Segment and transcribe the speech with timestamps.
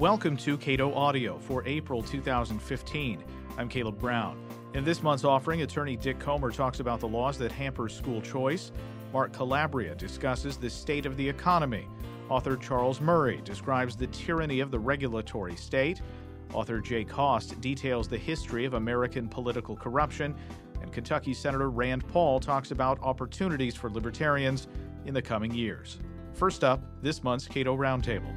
[0.00, 3.22] Welcome to Cato Audio for April 2015.
[3.58, 4.42] I'm Caleb Brown.
[4.72, 8.72] In this month's offering, attorney Dick Komer talks about the laws that hamper school choice.
[9.12, 11.86] Mark Calabria discusses the state of the economy.
[12.30, 16.00] Author Charles Murray describes the tyranny of the regulatory state.
[16.54, 20.34] Author Jay Cost details the history of American political corruption.
[20.80, 24.66] And Kentucky Senator Rand Paul talks about opportunities for libertarians
[25.04, 25.98] in the coming years.
[26.32, 28.34] First up, this month's Cato Roundtable.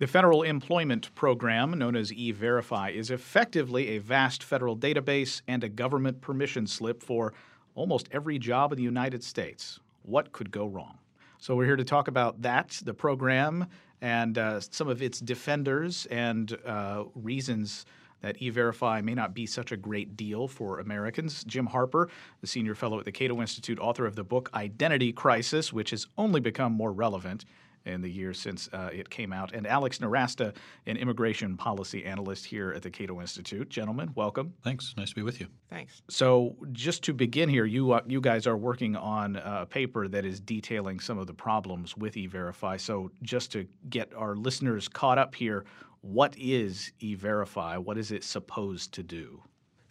[0.00, 5.68] The Federal Employment Program, known as E-Verify, is effectively a vast federal database and a
[5.68, 7.34] government permission slip for
[7.74, 9.78] almost every job in the United States.
[10.04, 10.96] What could go wrong?
[11.36, 13.66] So we're here to talk about that, the program,
[14.00, 17.84] and uh, some of its defenders and uh, reasons
[18.22, 21.44] that E-Verify may not be such a great deal for Americans.
[21.44, 22.08] Jim Harper,
[22.40, 26.06] the senior fellow at the Cato Institute, author of the book Identity Crisis, which has
[26.16, 27.44] only become more relevant
[27.84, 30.54] in the years since uh, it came out, and Alex Nowrasteh,
[30.86, 33.68] an immigration policy analyst here at the Cato Institute.
[33.68, 34.54] Gentlemen, welcome.
[34.62, 34.94] Thanks.
[34.96, 35.46] Nice to be with you.
[35.68, 36.02] Thanks.
[36.08, 40.24] So, just to begin here, you uh, you guys are working on a paper that
[40.24, 42.76] is detailing some of the problems with E-Verify.
[42.76, 45.64] So, just to get our listeners caught up here,
[46.02, 47.76] what is E-Verify?
[47.76, 49.42] What is it supposed to do?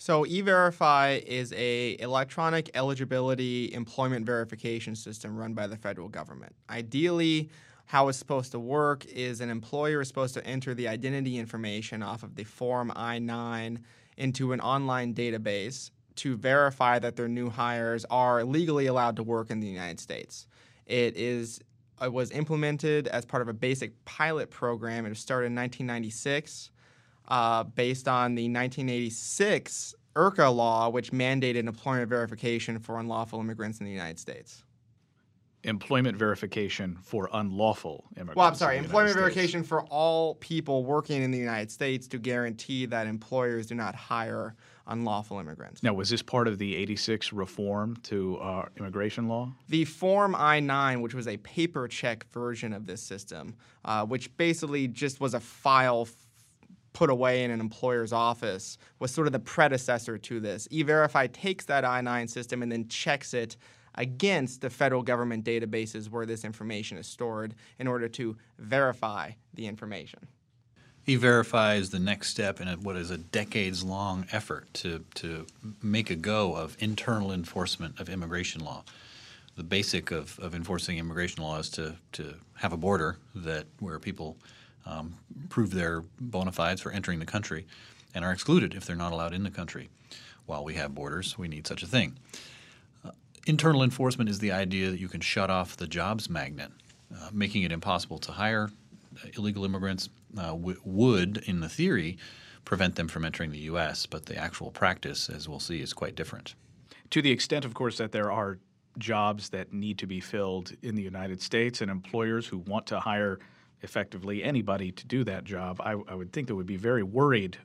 [0.02, 6.56] So E-Verify is a electronic eligibility employment verification system run by the federal government.
[6.70, 7.50] Ideally,
[7.90, 12.04] how it's supposed to work is an employer is supposed to enter the identity information
[12.04, 13.84] off of the Form I 9
[14.16, 19.50] into an online database to verify that their new hires are legally allowed to work
[19.50, 20.46] in the United States.
[20.86, 21.62] It is
[22.00, 25.08] it was implemented as part of a basic pilot program.
[25.08, 26.70] It started in 1996,
[27.28, 33.88] uh, based on the 1986 IRCA law, which mandated employment verification for unlawful immigrants in
[33.88, 34.64] the United States
[35.64, 38.38] employment verification for unlawful immigrants.
[38.38, 42.86] Well, I'm sorry, employment verification for all people working in the United States to guarantee
[42.86, 44.56] that employers do not hire
[44.88, 45.84] unlawful immigrants.
[45.84, 49.54] Now, was this part of the 86 reform to uh, immigration law?
[49.68, 53.56] The Form I 9, which was a paper check version of this system,
[53.86, 56.08] uh, which basically just was a file
[56.94, 60.68] put away in an employer's office was sort of the predecessor to this.
[60.72, 63.58] E-Verify takes that I-9 system and then checks it
[63.96, 69.68] against the federal government databases where this information is stored in order to verify the
[69.68, 70.28] information.
[71.08, 75.48] E-Verify is the next step in a, what is a decades-long effort to, to
[75.82, 78.84] make a go of internal enforcement of immigration law.
[79.56, 83.98] The basic of, of enforcing immigration law is to, to have a border that where
[83.98, 84.38] people
[84.86, 85.16] um,
[85.50, 87.66] prove their bona fides for entering the country
[88.14, 89.90] and are excluded if they're not allowed in the country.
[90.46, 92.18] While we have borders, we need such a thing.
[93.48, 96.72] Internal enforcement is the idea that you can shut off the jobs magnet,
[97.16, 98.70] uh, making it impossible to hire
[99.36, 102.18] illegal immigrants uh, w- would, in the theory,
[102.66, 106.16] prevent them from entering the U.S., but the actual practice, as we'll see, is quite
[106.16, 106.56] different.
[107.12, 108.60] To the extent, of course, that there are
[108.98, 113.00] jobs that need to be filled in the United States and employers who want to
[113.00, 113.40] hire
[113.82, 117.58] effectively anybody to do that job, I, I would think they would be very worried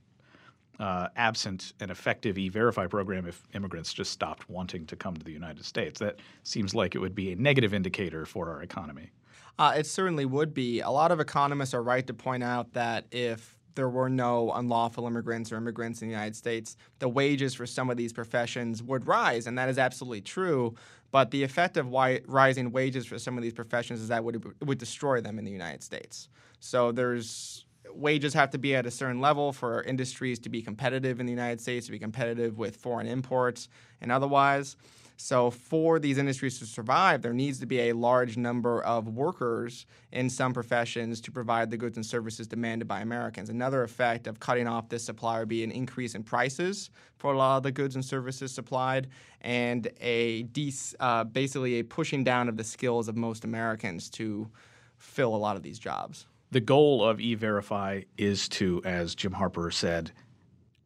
[0.80, 5.32] uh, absent an effective e-verify program if immigrants just stopped wanting to come to the
[5.32, 6.00] United States.
[6.00, 9.10] That seems like it would be a negative indicator for our economy.
[9.58, 10.80] Uh, it certainly would be.
[10.80, 15.06] A lot of economists are right to point out that if there were no unlawful
[15.06, 19.06] immigrants or immigrants in the United States, the wages for some of these professions would
[19.06, 20.74] rise, and that is absolutely true.
[21.10, 21.92] But the effect of
[22.26, 25.44] rising wages for some of these professions is that would, it would destroy them in
[25.44, 26.28] the United States.
[26.58, 27.63] So there's
[27.94, 31.32] wages have to be at a certain level for industries to be competitive in the
[31.32, 33.68] United States, to be competitive with foreign imports
[34.00, 34.76] and otherwise.
[35.16, 39.86] So, for these industries to survive, there needs to be a large number of workers
[40.10, 43.48] in some professions to provide the goods and services demanded by Americans.
[43.48, 47.38] Another effect of cutting off this supply would be an increase in prices for a
[47.38, 49.06] lot of the goods and services supplied,
[49.40, 54.50] and a de- uh, basically a pushing down of the skills of most Americans to
[54.98, 56.26] fill a lot of these jobs.
[56.50, 60.12] The goal of E-Verify is to, as Jim Harper said,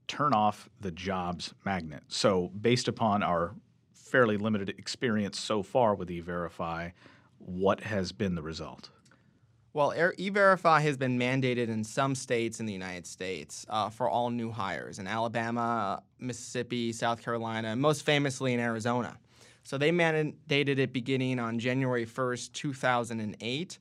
[0.07, 2.03] turn off the jobs magnet.
[2.09, 3.55] So, based upon our
[3.93, 6.91] fairly limited experience so far with E-Verify,
[7.39, 8.91] what has been the result?
[9.75, 14.31] Well, E-Verify has been mandated in some states in the United States uh, for all
[14.31, 19.19] new hires in Alabama, Mississippi, South Carolina, most famously in Arizona.
[19.63, 23.79] So they mandated it beginning on January 1st, 2008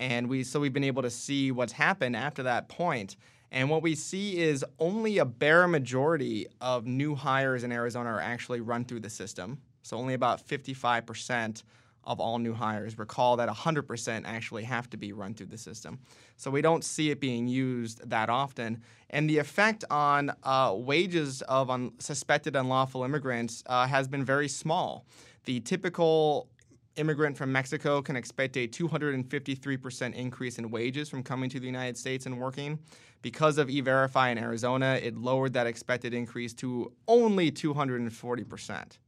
[0.00, 3.16] and we so we've been able to see what's happened after that point.
[3.52, 8.20] And what we see is only a bare majority of new hires in Arizona are
[8.20, 9.58] actually run through the system.
[9.82, 11.64] So only about 55%
[12.04, 12.96] of all new hires.
[12.96, 15.98] Recall that 100% actually have to be run through the system.
[16.36, 18.82] So we don't see it being used that often.
[19.10, 24.48] And the effect on uh, wages of un- suspected unlawful immigrants uh, has been very
[24.48, 25.04] small.
[25.44, 26.48] The typical
[26.96, 31.96] immigrant from Mexico can expect a 253% increase in wages from coming to the United
[31.96, 32.78] States and working.
[33.22, 38.98] Because of E-Verify in Arizona, it lowered that expected increase to only 240%.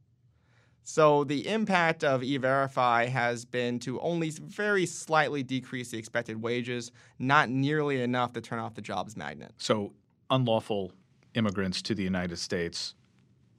[0.85, 6.91] So the impact of E-Verify has been to only very slightly decrease the expected wages,
[7.19, 9.53] not nearly enough to turn off the jobs magnet.
[9.57, 9.93] So
[10.29, 10.91] unlawful
[11.35, 12.95] immigrants to the United States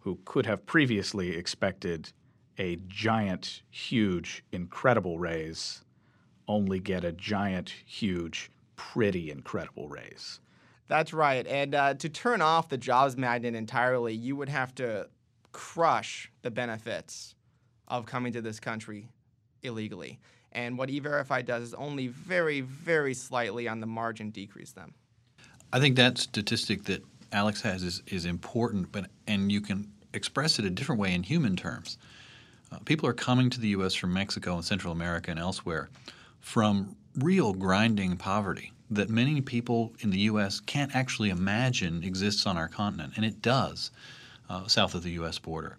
[0.00, 2.12] who could have previously expected
[2.58, 5.82] a giant, huge, incredible raise
[6.46, 10.40] only get a giant, huge, pretty incredible raise.
[10.88, 11.46] That's right.
[11.46, 15.08] And uh, to turn off the jobs magnet entirely, you would have to
[15.52, 17.34] crush the benefits
[17.88, 19.08] of coming to this country
[19.62, 20.18] illegally.
[20.52, 24.94] And what E-Verify does is only very, very slightly on the margin decrease them.
[25.72, 27.02] I think that statistic that
[27.32, 31.24] Alex has is, is important, but and you can express it a different way in
[31.24, 31.98] human terms.
[32.74, 33.94] Uh, people are coming to the U.S.
[33.94, 35.88] from Mexico and Central America and elsewhere
[36.40, 40.60] from real grinding poverty that many people in the U.S.
[40.60, 43.90] can't actually imagine exists on our continent, and it does
[44.50, 45.38] uh, south of the U.S.
[45.38, 45.76] border.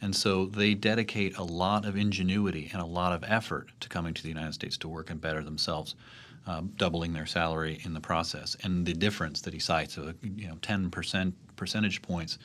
[0.00, 4.12] And so they dedicate a lot of ingenuity and a lot of effort to coming
[4.14, 5.94] to the United States to work and better themselves,
[6.46, 8.56] um, doubling their salary in the process.
[8.64, 12.38] And the difference that he cites of you know 10 percent percentage points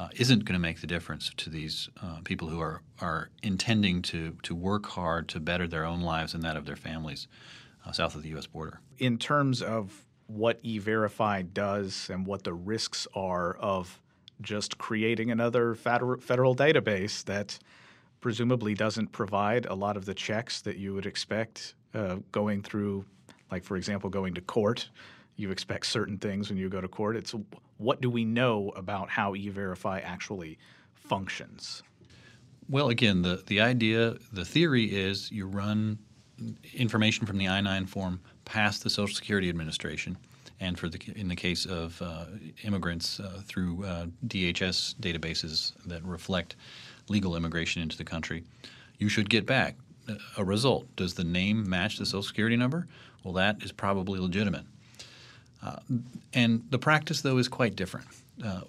[0.00, 4.00] uh, isn't going to make the difference to these uh, people who are are intending
[4.00, 7.28] to to work hard to better their own lives and that of their families
[7.84, 8.46] uh, south of the U.S.
[8.46, 8.80] border.
[8.98, 14.00] In terms of what E-Verify does and what the risks are of
[14.40, 17.58] just creating another federal database that
[18.20, 23.04] presumably doesn't provide a lot of the checks that you would expect uh, going through,
[23.50, 24.88] like, for example, going to court.
[25.40, 27.16] You expect certain things when you go to court.
[27.16, 27.34] It's
[27.78, 30.58] what do we know about how E-Verify actually
[30.92, 31.82] functions?
[32.68, 35.98] Well, again, the, the idea, the theory is you run
[36.74, 40.18] information from the I 9 form past the Social Security Administration
[40.60, 42.26] and for the in the case of uh,
[42.64, 46.56] immigrants uh, through uh, DHS databases that reflect
[47.08, 48.44] legal immigration into the country,
[48.98, 49.76] you should get back
[50.36, 50.86] a result.
[50.96, 52.86] Does the name match the Social Security number?
[53.24, 54.64] Well, that is probably legitimate.
[55.62, 55.76] Uh,
[56.32, 58.06] and the practice, though, is quite different.
[58.44, 58.62] Uh,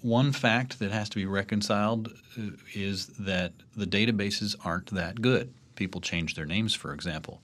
[0.00, 5.52] one fact that has to be reconciled uh, is that the databases aren't that good.
[5.74, 7.42] People change their names, for example.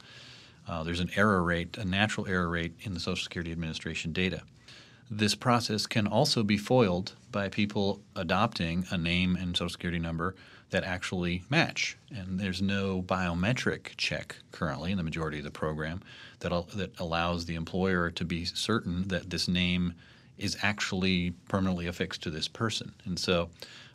[0.69, 4.43] Uh, there's an error rate, a natural error rate in the Social Security Administration data.
[5.11, 10.35] This process can also be foiled by people adopting a name and Social Security number
[10.75, 11.97] that actually match.
[12.12, 16.03] And there's no biometric check currently in the majority of the program
[16.41, 19.94] that, that allows the employer to be certain that this name
[20.37, 22.93] is actually permanently affixed to this person.
[23.05, 23.50] And so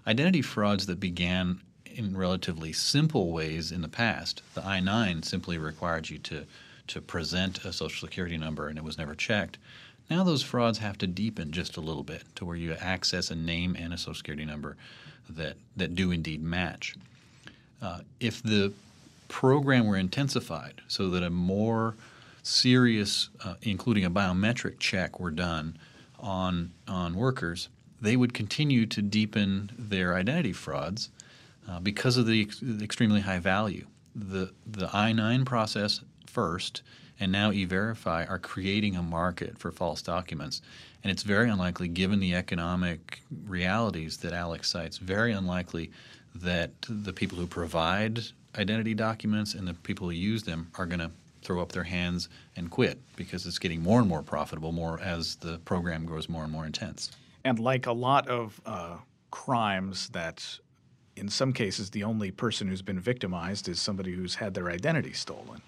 [0.07, 4.41] identity frauds that began in relatively simple ways in the past.
[4.53, 6.45] The I 9 simply required you to,
[6.87, 9.57] to present a Social Security number and it was never checked.
[10.09, 13.35] Now those frauds have to deepen just a little bit to where you access a
[13.35, 14.77] name and a Social Security number
[15.29, 16.95] that, that do indeed match.
[17.81, 18.73] Uh, if the
[19.27, 21.95] program were intensified so that a more
[22.43, 25.77] serious, uh, including a biometric check, were done
[26.19, 27.69] on, on workers,
[28.01, 31.09] they would continue to deepen their identity frauds
[31.69, 33.85] uh, because of the, ex- the, extremely high value.
[34.15, 36.81] The, the I 9 process first
[37.19, 40.61] and now e verify are creating a market for false documents.
[41.03, 45.91] And it's very unlikely, given the economic realities that Alex cites, very unlikely
[46.35, 48.19] that the people who provide
[48.57, 51.11] identity documents and the people who use them are going to
[51.41, 55.35] throw up their hands and quit because it's getting more and more profitable more as
[55.37, 57.11] the program grows more and more intense.
[57.45, 58.97] And like a lot of uh,
[59.31, 60.59] crimes that
[61.15, 65.13] in some cases, the only person who's been victimized is somebody who's had their identity
[65.13, 65.61] stolen.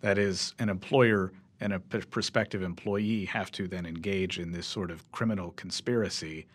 [0.00, 4.66] That is, an employer and a p- prospective employee have to then engage in this
[4.66, 6.46] sort of criminal conspiracy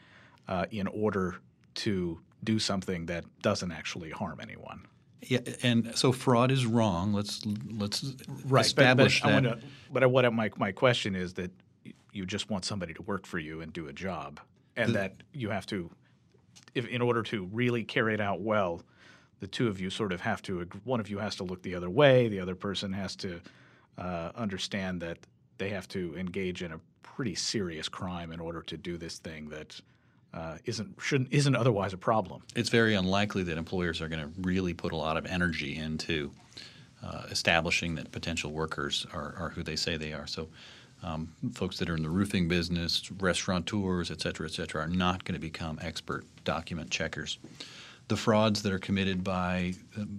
[0.48, 1.36] uh, in order
[1.76, 4.86] to do something that doesn't actually harm anyone.
[5.22, 7.14] Yeah, and so fraud is wrong.
[7.14, 8.14] Let's let's
[8.46, 9.48] right, establish but, but that.
[9.48, 11.52] I wanna, but what my my question is that
[12.12, 14.42] you just want somebody to work for you and do a job,
[14.76, 15.90] and the, that you have to
[16.76, 18.82] if in order to really carry it out well,
[19.44, 20.66] the two of you sort of have to.
[20.86, 22.30] One of you has to look the other way.
[22.30, 23.42] The other person has to
[23.98, 25.18] uh, understand that
[25.58, 29.50] they have to engage in a pretty serious crime in order to do this thing
[29.50, 29.82] that
[30.34, 32.42] uh, isn't shouldn't isn't otherwise a problem.
[32.56, 36.32] It's very unlikely that employers are going to really put a lot of energy into
[37.04, 40.26] uh, establishing that potential workers are, are, who they say they are.
[40.26, 40.48] So,
[41.04, 45.26] um, folks that are in the roofing business, restaurateurs, et cetera, et cetera, are not
[45.26, 47.40] going to become expert document checkers.
[48.08, 49.74] The frauds that are committed by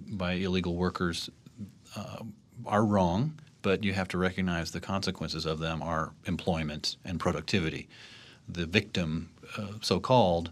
[0.07, 1.29] by illegal workers
[1.95, 2.23] uh,
[2.65, 7.87] are wrong, but you have to recognize the consequences of them are employment and productivity.
[8.47, 10.51] The victim, uh, so called,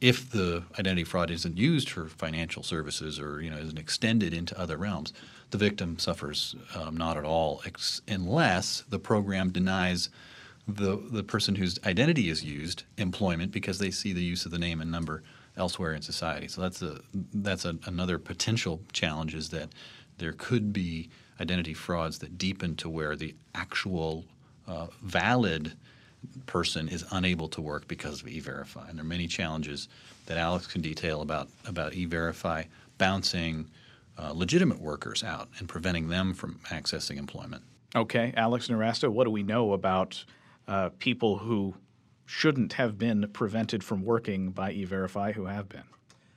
[0.00, 4.58] if the identity fraud isn't used for financial services or you know isn't extended into
[4.58, 5.12] other realms,
[5.50, 10.10] the victim suffers um, not at all, ex- unless the program denies
[10.66, 14.58] the the person whose identity is used employment because they see the use of the
[14.58, 15.22] name and number
[15.58, 16.48] elsewhere in society.
[16.48, 17.00] So that's a
[17.34, 19.68] that's a, another potential challenge is that
[20.18, 21.10] there could be
[21.40, 24.24] identity frauds that deepen to where the actual
[24.66, 25.72] uh, valid
[26.46, 28.88] person is unable to work because of E-Verify.
[28.88, 29.88] And there are many challenges
[30.26, 32.64] that Alex can detail about about E-Verify
[32.96, 33.68] bouncing
[34.18, 37.62] uh, legitimate workers out and preventing them from accessing employment.
[37.94, 40.24] Okay, Alex Nowrasteh, what do we know about
[40.66, 41.74] uh, people who
[42.28, 45.84] shouldn't have been prevented from working by E-Verify who have been?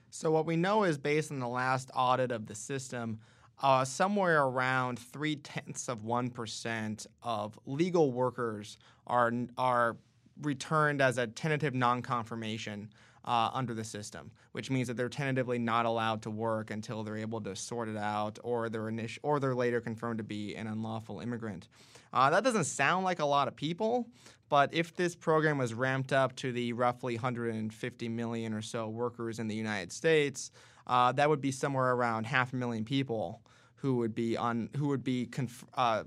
[0.10, 3.20] So what we know is based on the last audit of the system,
[3.62, 9.98] uh, somewhere around three tenths of one percent of legal workers are are
[10.42, 12.90] returned as a tentative non-confirmation
[13.26, 17.18] uh, under the system, which means that they're tentatively not allowed to work until they're
[17.18, 20.68] able to sort it out, or they're init- or they're later confirmed to be an
[20.68, 21.68] unlawful immigrant.
[22.14, 24.08] Uh, that doesn't sound like a lot of people,
[24.50, 29.40] but if this program was ramped up to the roughly 150 million or so workers
[29.40, 30.52] in the United States,
[30.88, 33.42] uh, that would be somewhere around half a million people
[33.76, 36.04] who would be on who would be conf- uh,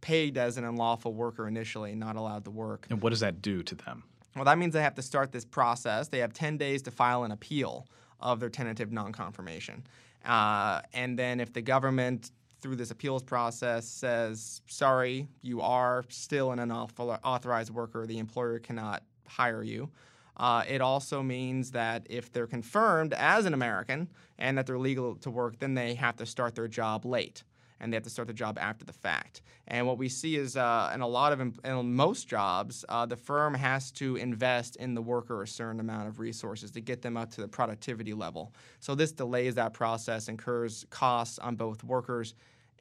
[0.00, 2.86] paid as an unlawful worker initially, not allowed to work.
[2.90, 4.04] And what does that do to them?
[4.36, 6.08] Well, that means they have to start this process.
[6.08, 7.88] They have 10 days to file an appeal
[8.20, 9.86] of their tentative non confirmation.
[10.24, 16.52] Uh, and then if the government, through this appeals process, says, sorry, you are still
[16.52, 19.90] an unauthorized worker, the employer cannot hire you.
[20.36, 24.08] Uh, it also means that if they're confirmed as an American
[24.38, 27.42] and that they're legal to work, then they have to start their job late
[27.80, 29.42] and they have to start the job after the fact.
[29.68, 33.16] And what we see is uh, in a lot of in most jobs, uh, the
[33.16, 37.16] firm has to invest in the worker a certain amount of resources to get them
[37.16, 38.54] up to the productivity level.
[38.80, 42.34] So this delays that process, incurs costs on both workers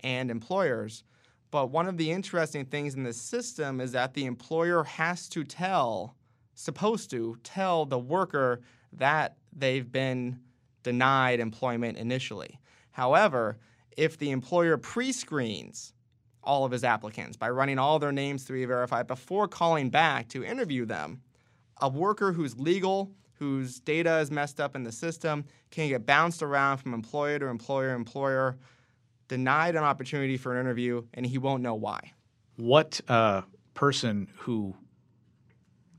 [0.04, 1.04] and employers.
[1.52, 5.44] But one of the interesting things in this system is that the employer has to
[5.44, 6.16] tell,
[6.54, 8.62] supposed to tell the worker
[8.94, 10.40] that they've been
[10.84, 12.60] denied employment initially.
[12.92, 13.58] However,
[13.98, 15.94] if the employer pre screens
[16.44, 20.44] all of his applicants by running all their names through E-Verify before calling back to
[20.44, 21.22] interview them,
[21.82, 26.44] a worker who's legal, whose data is messed up in the system, can get bounced
[26.44, 28.58] around from employer to employer, employer,
[29.28, 32.12] denied an opportunity for an interview, and he won't know why.
[32.58, 33.42] What uh,
[33.74, 34.76] person who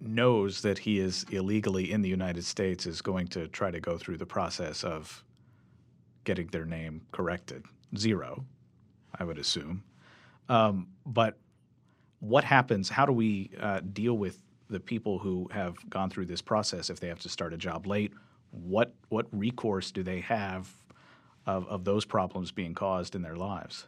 [0.00, 3.98] knows that he is illegally in the United States is going to try to go
[3.98, 5.24] through the process of
[6.26, 7.64] getting their name corrected?
[7.96, 8.44] zero,
[9.18, 9.84] I would assume.
[10.48, 11.38] Um, but
[12.20, 12.88] what happens?
[12.88, 16.98] How do we uh, deal with the people who have gone through this process if
[17.00, 18.12] they have to start a job late?
[18.50, 20.72] What what recourse do they have
[21.46, 23.86] of, of those problems being caused in their lives?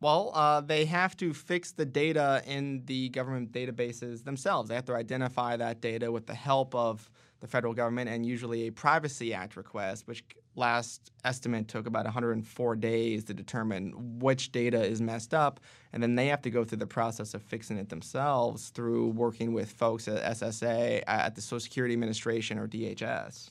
[0.00, 4.68] Well, uh, they have to fix the data in the government databases themselves.
[4.68, 8.68] They have to identify that data with the help of the federal government and usually
[8.68, 10.22] a Privacy Act request, which
[10.58, 15.60] last estimate took about 104 days to determine which data is messed up.
[15.92, 19.54] And then they have to go through the process of fixing it themselves through working
[19.54, 23.50] with folks at SSA, at the Social Security Administration, or DHS.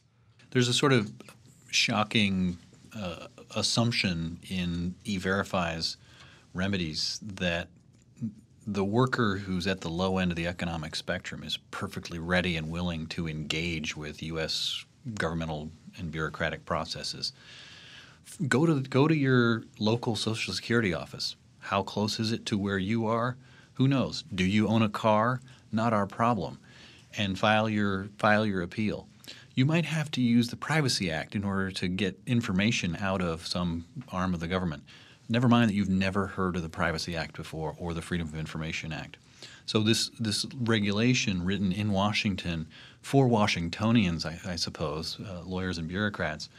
[0.52, 1.12] There's a sort of
[1.72, 2.58] shocking
[2.96, 5.98] uh, assumption in E-Verify's
[6.54, 7.70] remedies that
[8.66, 12.70] the worker who's at the low end of the economic spectrum is perfectly ready and
[12.70, 14.86] willing to engage with U.S.
[15.16, 17.34] governmental and bureaucratic processes.
[18.48, 21.36] Go to go to your local Social Security office.
[21.60, 23.38] How close is it to where you are?
[23.76, 24.24] Who knows?
[24.34, 25.42] Do you own a car?
[25.72, 26.60] Not our problem.
[27.18, 29.08] And file your file your appeal.
[29.56, 33.48] You might have to use the Privacy Act in order to get information out of
[33.48, 34.84] some arm of the government.
[35.30, 38.36] Never mind that you've never heard of the Privacy Act before or the Freedom of
[38.36, 39.18] Information Act.
[39.66, 42.68] So this this regulation written in Washington
[43.02, 46.50] for Washingtonians, I, I suppose, uh, lawyers and bureaucrats,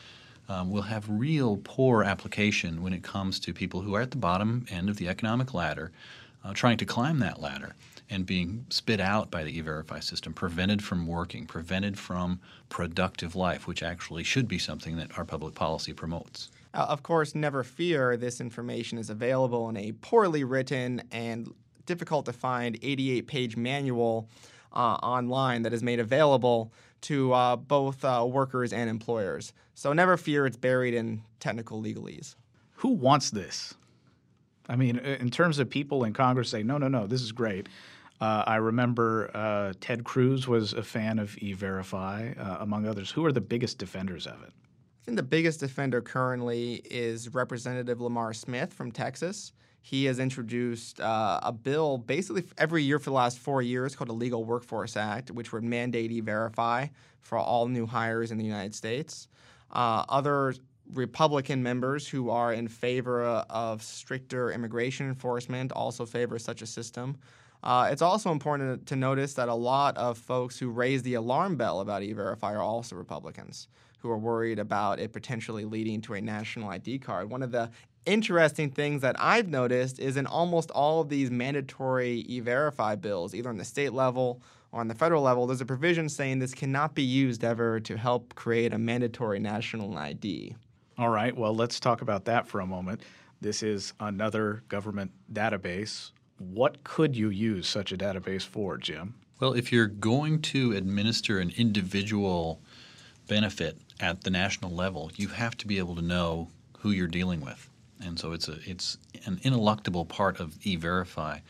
[0.49, 4.17] um, will have real poor application when it comes to people who are at the
[4.17, 5.93] bottom end of the economic ladder,
[6.45, 7.75] uh, trying to climb that ladder
[8.11, 12.41] and being spit out by the e-verify system, prevented from working, prevented from
[12.71, 16.51] productive life, which actually should be something that our public policy promotes.
[16.73, 21.53] Uh, of course, never fear, this information is available in a poorly written and
[21.87, 24.29] difficult to find 88 page manual
[24.73, 26.73] online that is made available
[27.03, 29.53] to uh, both uh, workers and employers.
[29.75, 32.35] So never fear, it's buried in technical legalese.
[32.77, 33.75] Who wants this?
[34.69, 37.69] I mean, in terms of people in Congress say, no, no, no, this is great.
[38.21, 43.11] Uh, I remember uh, Ted Cruz was a fan of E-Verify, uh, among others.
[43.11, 44.51] Who are the biggest defenders of it?
[44.51, 49.53] I think the biggest defender currently is Representative Lamar Smith from Texas.
[49.81, 54.09] He has introduced uh, a bill basically every year for the last four years called
[54.09, 56.89] the Legal Workforce Act, which would mandate E-Verify
[57.21, 59.29] for all new hires in the United States.
[59.71, 60.55] Uh, other
[60.93, 67.17] Republican members who are in favor of stricter immigration enforcement also favor such a system.
[67.63, 71.57] Uh, it's also important to notice that a lot of folks who raise the alarm
[71.57, 73.69] bell about E-Verify are also Republicans
[73.99, 77.29] who are worried about it potentially leading to a national ID card.
[77.29, 77.71] One of the
[78.09, 83.49] interesting things that I've noticed is in almost all of these mandatory E-Verify bills, either
[83.49, 86.95] on the state level or on the federal level, there's a provision saying this cannot
[86.95, 90.55] be used ever to help create a mandatory national ID.
[90.99, 93.03] All right, well, let's talk about that for a moment.
[93.41, 99.15] This is another government database what could you use such a database for, Jim?
[99.41, 102.61] Well, if you're going to administer an individual
[103.27, 106.49] benefit at the national level, you have to be able to know
[106.79, 107.68] who you're dealing with.
[108.05, 111.41] And so it's a it's an ineluctable part of e-verify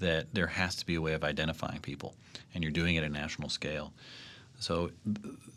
[0.00, 2.14] that there has to be a way of identifying people,
[2.52, 3.92] and you're doing it at a national scale.
[4.58, 4.90] So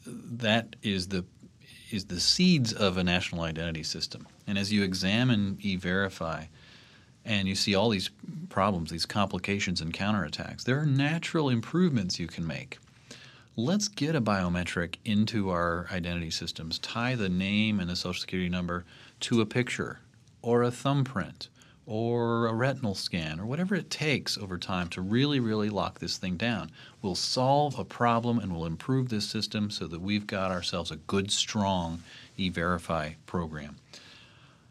[0.06, 1.26] that is the
[1.92, 4.28] is the seeds of a national identity system.
[4.46, 6.46] And as you examine e-verify,
[7.24, 8.10] and you see all these
[8.50, 10.64] problems, these complications and counterattacks.
[10.64, 12.80] There are natural improvements you can make.
[13.56, 16.80] Let's get a biometric into our identity systems.
[16.80, 18.86] Tie the name and the social security number
[19.22, 20.00] to a picture
[20.42, 21.50] or a thumbprint
[21.88, 26.18] or a retinal scan or whatever it takes over time to really, really lock this
[26.18, 26.70] thing down.
[27.02, 30.98] We'll solve a problem and we'll improve this system so that we've got ourselves a
[30.98, 32.04] good, strong
[32.36, 33.78] e verify program.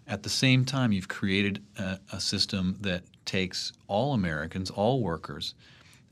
[0.06, 5.54] At the same time, you've created a, a system that takes all Americans, all workers,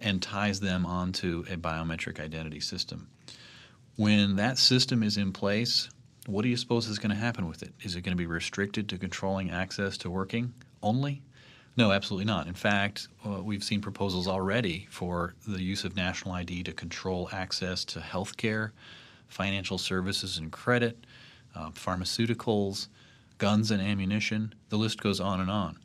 [0.01, 3.09] and ties them onto a biometric identity system.
[3.97, 5.89] When that system is in place,
[6.27, 7.75] what do you suppose is going to happen with it?
[7.83, 11.23] Is it going to be restricted to controlling access to working only?
[11.77, 12.47] No, absolutely not.
[12.47, 17.29] In fact, uh, we've seen proposals already for the use of national ID to control
[17.33, 18.73] access to health care,
[19.27, 21.05] financial services and credit,
[21.57, 22.89] uh, pharmaceuticals,
[23.39, 25.77] guns and ammunition, the list goes on and on.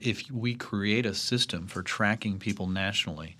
[0.00, 3.36] If we create a system for tracking people nationally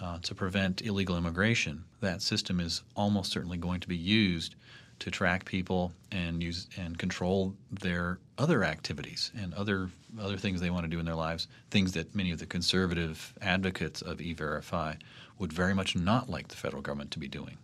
[0.00, 4.56] uh, to prevent illegal immigration, that system is almost certainly going to be used
[4.98, 10.70] to track people and use and control their other activities and other other things they
[10.70, 14.94] want to do in their lives, things that many of the conservative advocates of e-verify
[15.38, 17.58] would very much not like the federal government to be doing.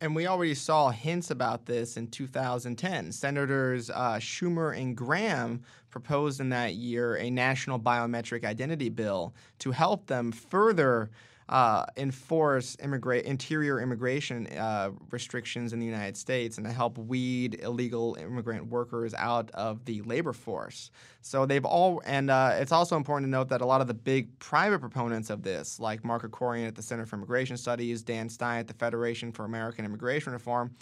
[0.00, 3.12] And we already saw hints about this in 2010.
[3.12, 9.70] Senators uh, Schumer and Graham proposed in that year a national biometric identity bill to
[9.70, 11.10] help them further
[11.48, 17.60] uh, enforce immigra- interior immigration uh, restrictions in the United States and to help weed
[17.62, 20.90] illegal immigrant workers out of the labor force.
[21.20, 23.94] So they've all, and uh, it's also important to note that a lot of the
[23.94, 28.28] big private proponents of this, like Mark Krikorian at the Center for Immigration Studies, Dan
[28.28, 30.74] Stein at the Federation for American Immigration Reform,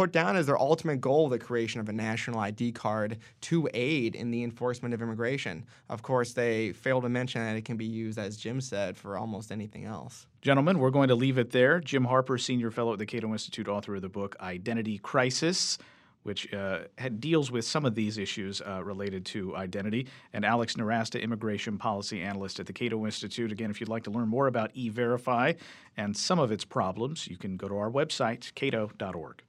[0.00, 4.14] put down as their ultimate goal the creation of a national ID card to aid
[4.14, 5.62] in the enforcement of immigration.
[5.90, 9.18] Of course, they fail to mention that it can be used, as Jim said, for
[9.18, 10.26] almost anything else.
[10.40, 11.80] Gentlemen, we're going to leave it there.
[11.80, 15.76] Jim Harper, Senior Fellow at the Cato Institute, author of the book Identity Crisis
[16.22, 16.80] which uh,
[17.18, 22.20] deals with some of these issues uh, related to identity, and Alex Nowrasteh, Immigration Policy
[22.20, 23.50] Analyst at the Cato Institute.
[23.50, 25.54] Again, if you'd like to learn more about E Verify
[25.96, 29.42] and some of its problems, you can go to our website, cato.org.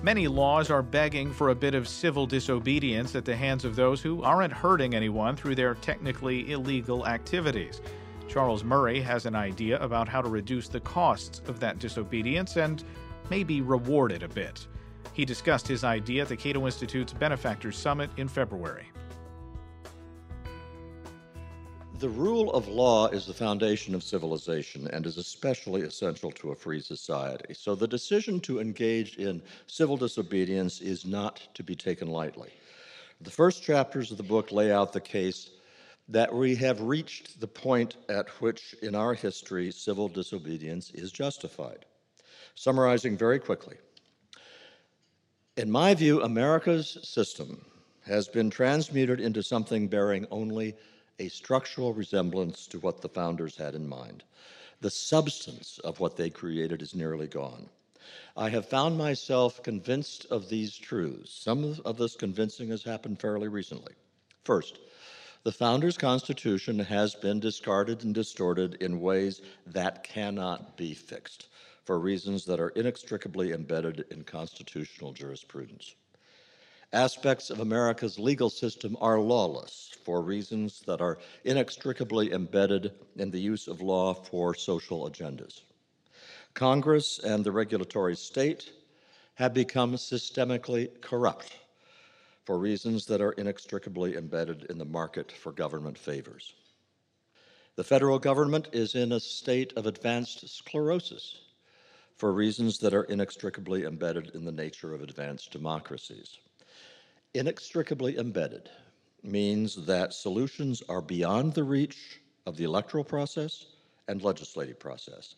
[0.00, 4.00] Many laws are begging for a bit of civil disobedience at the hands of those
[4.00, 7.80] who aren't hurting anyone through their technically illegal activities.
[8.28, 12.84] Charles Murray has an idea about how to reduce the costs of that disobedience and
[13.28, 14.68] maybe reward it a bit.
[15.14, 18.92] He discussed his idea at the Cato Institute's Benefactors Summit in February.
[21.98, 26.54] The rule of law is the foundation of civilization and is especially essential to a
[26.54, 27.54] free society.
[27.54, 32.50] So the decision to engage in civil disobedience is not to be taken lightly.
[33.20, 35.50] The first chapters of the book lay out the case
[36.08, 41.84] that we have reached the point at which in our history civil disobedience is justified.
[42.54, 43.76] Summarizing very quickly,
[45.56, 47.64] in my view, America's system
[48.06, 50.76] has been transmuted into something bearing only
[51.18, 54.22] a structural resemblance to what the founders had in mind.
[54.80, 57.68] The substance of what they created is nearly gone.
[58.36, 61.32] I have found myself convinced of these truths.
[61.32, 63.94] Some of this convincing has happened fairly recently.
[64.44, 64.78] First,
[65.42, 71.48] the Founders' Constitution has been discarded and distorted in ways that cannot be fixed
[71.84, 75.94] for reasons that are inextricably embedded in constitutional jurisprudence.
[76.94, 83.40] Aspects of America's legal system are lawless for reasons that are inextricably embedded in the
[83.40, 85.60] use of law for social agendas.
[86.54, 88.72] Congress and the regulatory state
[89.34, 91.58] have become systemically corrupt
[92.44, 96.54] for reasons that are inextricably embedded in the market for government favors.
[97.76, 101.38] The federal government is in a state of advanced sclerosis
[102.16, 106.38] for reasons that are inextricably embedded in the nature of advanced democracies.
[107.34, 108.70] Inextricably embedded
[109.22, 113.66] means that solutions are beyond the reach of the electoral process
[114.08, 115.34] and legislative process.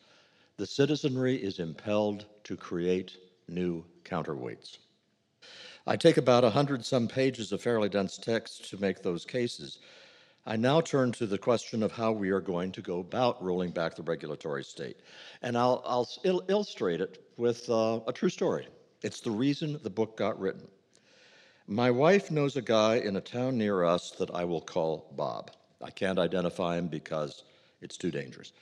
[0.57, 3.17] The citizenry is impelled to create
[3.49, 4.79] new counterweights.
[5.85, 9.81] I take about a hundred some pages of fairly dense text to make those cases.
[10.47, 13.73] I now turn to the question of how we are going to go about rolling
[13.73, 15.01] back the regulatory state.
[15.43, 18.69] And I'll, I'll il- illustrate it with uh, a true story.
[19.03, 20.69] It's the reason the book got written.
[21.73, 25.53] My wife knows a guy in a town near us that I will call Bob.
[25.81, 27.45] I can't identify him because
[27.81, 28.53] it's too dangerous.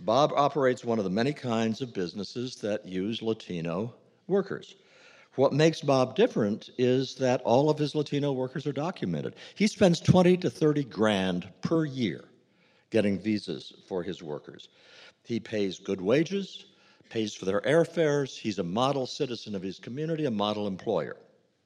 [0.00, 3.94] Bob operates one of the many kinds of businesses that use Latino
[4.26, 4.76] workers.
[5.36, 9.36] What makes Bob different is that all of his Latino workers are documented.
[9.54, 12.24] He spends 20 to 30 grand per year
[12.90, 14.68] getting visas for his workers.
[15.24, 16.66] He pays good wages,
[17.08, 18.36] pays for their airfares.
[18.36, 21.16] He's a model citizen of his community, a model employer.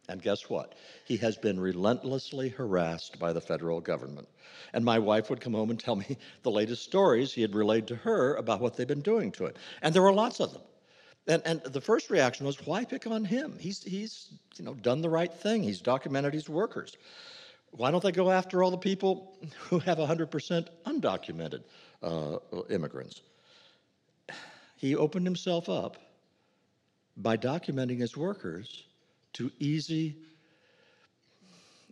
[0.09, 0.75] And guess what?
[1.05, 4.29] He has been relentlessly harassed by the federal government.
[4.73, 7.87] And my wife would come home and tell me the latest stories he had relayed
[7.88, 9.55] to her about what they've been doing to him.
[9.83, 10.62] And there were lots of them.
[11.27, 13.57] And, and the first reaction was, why pick on him?
[13.59, 15.62] He's, he's you know, done the right thing.
[15.62, 16.97] He's documented his workers.
[17.71, 21.62] Why don't they go after all the people who have 100% undocumented
[22.03, 22.38] uh,
[22.71, 23.23] immigrants?
[24.77, 25.97] He opened himself up
[27.17, 28.85] by documenting his workers
[29.35, 30.16] to easy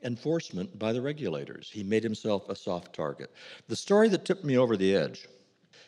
[0.02, 1.70] enforcement by the regulators.
[1.70, 3.30] He made himself a soft target.
[3.68, 5.28] The story that tipped me over the edge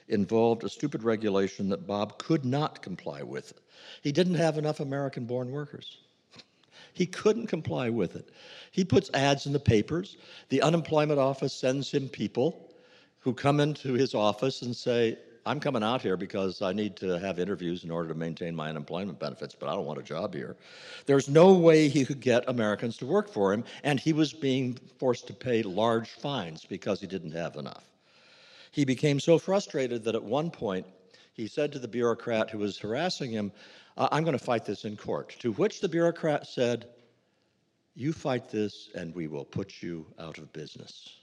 [0.08, 3.54] involved a stupid regulation that Bob could not comply with.
[4.02, 5.98] He didn't have enough American born workers.
[6.92, 8.28] He couldn't comply with it.
[8.70, 10.16] He puts ads in the papers.
[10.48, 12.70] The unemployment office sends him people
[13.18, 17.18] who come into his office and say, I'm coming out here because I need to
[17.18, 20.34] have interviews in order to maintain my unemployment benefits, but I don't want a job
[20.34, 20.56] here.
[21.04, 24.78] There's no way he could get Americans to work for him, and he was being
[24.98, 27.84] forced to pay large fines because he didn't have enough.
[28.70, 30.86] He became so frustrated that at one point
[31.34, 33.52] he said to the bureaucrat who was harassing him,
[33.98, 35.36] I'm going to fight this in court.
[35.40, 36.86] To which the bureaucrat said,
[37.94, 41.20] You fight this, and we will put you out of business.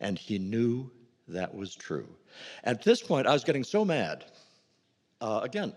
[0.00, 0.90] And he knew
[1.28, 2.08] that was true.
[2.64, 4.24] At this point, I was getting so mad.
[5.20, 5.72] Uh, again,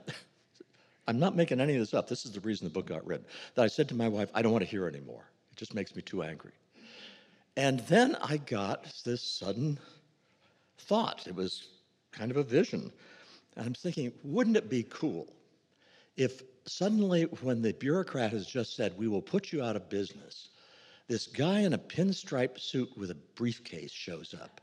[1.07, 2.07] I'm not making any of this up.
[2.07, 3.25] This is the reason the book got written.
[3.55, 5.25] That I said to my wife, I don't want to hear anymore.
[5.51, 6.51] It just makes me too angry.
[7.57, 9.79] And then I got this sudden
[10.77, 11.25] thought.
[11.27, 11.67] It was
[12.11, 12.91] kind of a vision.
[13.55, 15.33] And I'm thinking, wouldn't it be cool
[16.19, 20.49] if suddenly, when the bureaucrat has just said, we will put you out of business,
[21.07, 24.61] this guy in a pinstripe suit with a briefcase shows up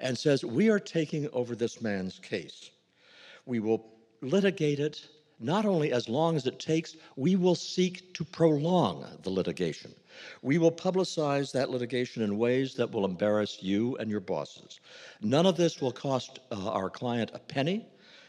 [0.00, 2.70] and says, We are taking over this man's case.
[3.46, 3.86] We will
[4.20, 5.08] litigate it
[5.40, 9.94] not only as long as it takes, we will seek to prolong the litigation.
[10.42, 14.80] We will publicize that litigation in ways that will embarrass you and your bosses.
[15.20, 17.86] None of this will cost uh, our client a penny,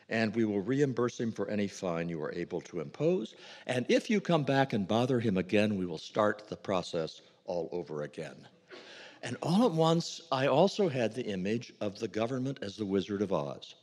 [0.09, 3.33] and we will reimburse him for any fine you are able to impose.
[3.65, 7.69] And if you come back and bother him again, we will start the process all
[7.71, 8.35] over again.
[9.21, 13.21] And all at once, I also had the image of the government as the Wizard
[13.21, 13.75] of Oz.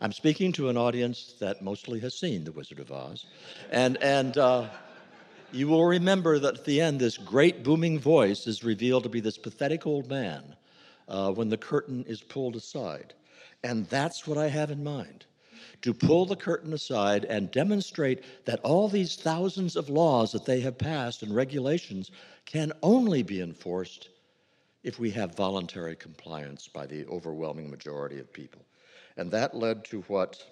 [0.00, 3.26] I'm speaking to an audience that mostly has seen The Wizard of Oz.
[3.70, 4.68] And, and uh,
[5.52, 9.20] you will remember that at the end, this great booming voice is revealed to be
[9.20, 10.56] this pathetic old man
[11.08, 13.12] uh, when the curtain is pulled aside.
[13.62, 15.26] And that's what I have in mind
[15.82, 20.60] to pull the curtain aside and demonstrate that all these thousands of laws that they
[20.60, 22.10] have passed and regulations
[22.44, 24.08] can only be enforced
[24.82, 28.62] if we have voluntary compliance by the overwhelming majority of people.
[29.16, 30.42] And that led to what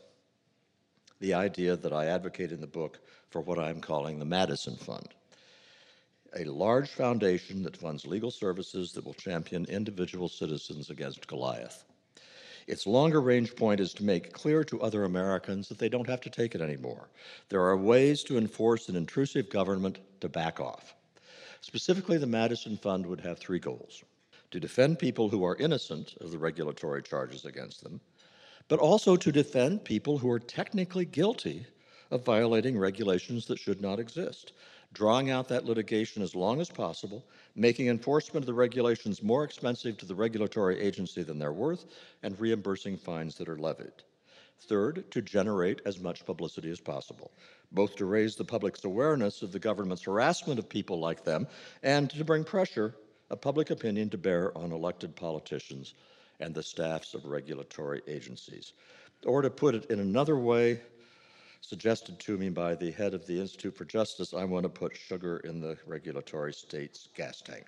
[1.21, 5.09] the idea that I advocate in the book for what I'm calling the Madison Fund,
[6.39, 11.85] a large foundation that funds legal services that will champion individual citizens against Goliath.
[12.67, 16.21] Its longer range point is to make clear to other Americans that they don't have
[16.21, 17.09] to take it anymore.
[17.49, 20.95] There are ways to enforce an intrusive government to back off.
[21.63, 24.05] Specifically, the Madison Fund would have three goals
[24.51, 28.01] to defend people who are innocent of the regulatory charges against them,
[28.69, 31.67] but also to defend people who are technically guilty
[32.11, 34.53] of violating regulations that should not exist,
[34.93, 39.97] drawing out that litigation as long as possible, making enforcement of the regulations more expensive
[39.99, 41.85] to the regulatory agency than they're worth,
[42.23, 43.93] and reimbursing fines that are levied.
[44.61, 47.31] Third, to generate as much publicity as possible,
[47.71, 51.47] both to raise the public's awareness of the government's harassment of people like them
[51.83, 52.97] and to bring pressure
[53.31, 55.95] of public opinion to bear on elected politicians
[56.41, 58.73] and the staffs of regulatory agencies.
[59.25, 60.81] Or to put it in another way,
[61.61, 64.97] suggested to me by the head of the Institute for Justice, I want to put
[64.97, 67.67] sugar in the regulatory state's gas tank.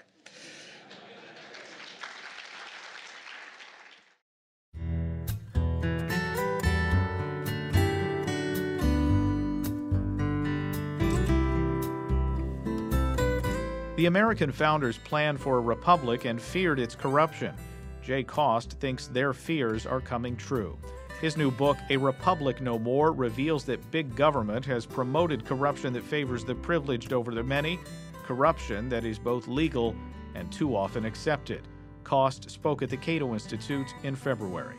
[14.00, 17.54] The American founders planned for a republic and feared its corruption.
[18.02, 20.78] Jay Cost thinks their fears are coming true.
[21.20, 26.02] His new book, A Republic No More, reveals that big government has promoted corruption that
[26.02, 27.78] favors the privileged over the many,
[28.24, 29.94] corruption that is both legal
[30.34, 31.68] and too often accepted.
[32.02, 34.76] Cost spoke at the Cato Institute in February.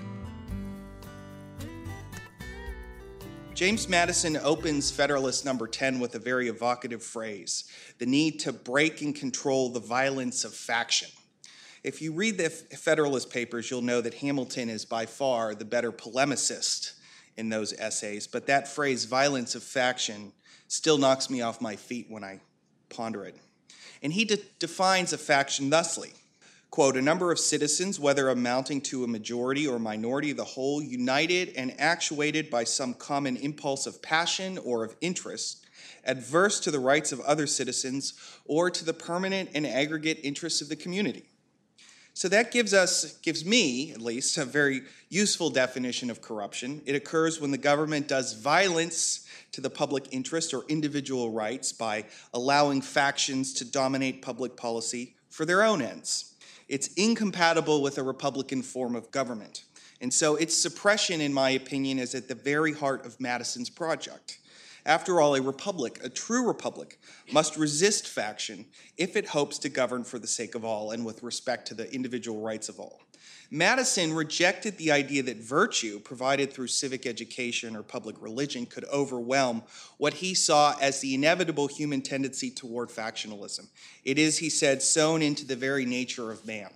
[3.61, 7.65] James Madison opens Federalist number 10 with a very evocative phrase
[7.99, 11.09] the need to break and control the violence of faction.
[11.83, 15.91] If you read the Federalist Papers, you'll know that Hamilton is by far the better
[15.91, 16.93] polemicist
[17.37, 20.33] in those essays, but that phrase, violence of faction,
[20.67, 22.39] still knocks me off my feet when I
[22.89, 23.35] ponder it.
[24.01, 26.13] And he de- defines a faction thusly
[26.71, 30.81] quote, a number of citizens, whether amounting to a majority or minority of the whole,
[30.81, 35.65] united and actuated by some common impulse of passion or of interest,
[36.05, 38.13] adverse to the rights of other citizens
[38.45, 41.25] or to the permanent and aggregate interests of the community.
[42.13, 46.81] So that gives us, gives me at least, a very useful definition of corruption.
[46.85, 52.05] It occurs when the government does violence to the public interest or individual rights by
[52.33, 56.30] allowing factions to dominate public policy for their own ends.
[56.71, 59.65] It's incompatible with a Republican form of government.
[59.99, 64.39] And so its suppression, in my opinion, is at the very heart of Madison's project.
[64.85, 66.99] After all, a republic, a true republic,
[67.31, 68.65] must resist faction
[68.97, 71.93] if it hopes to govern for the sake of all and with respect to the
[71.93, 73.01] individual rights of all.
[73.53, 79.61] Madison rejected the idea that virtue provided through civic education or public religion could overwhelm
[79.97, 83.67] what he saw as the inevitable human tendency toward factionalism.
[84.05, 86.69] It is, he said, sown into the very nature of man.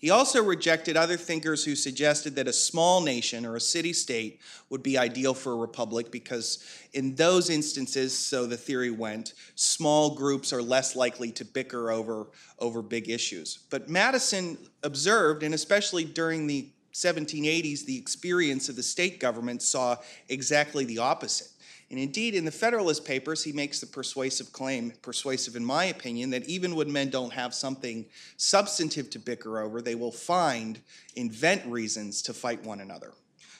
[0.00, 4.40] He also rejected other thinkers who suggested that a small nation or a city state
[4.70, 10.14] would be ideal for a republic because, in those instances, so the theory went, small
[10.14, 13.58] groups are less likely to bicker over, over big issues.
[13.68, 19.96] But Madison observed, and especially during the 1780s, the experience of the state government saw
[20.30, 21.49] exactly the opposite.
[21.90, 26.30] And indeed, in the Federalist Papers, he makes the persuasive claim, persuasive in my opinion,
[26.30, 30.80] that even when men don't have something substantive to bicker over, they will find,
[31.16, 33.12] invent reasons to fight one another.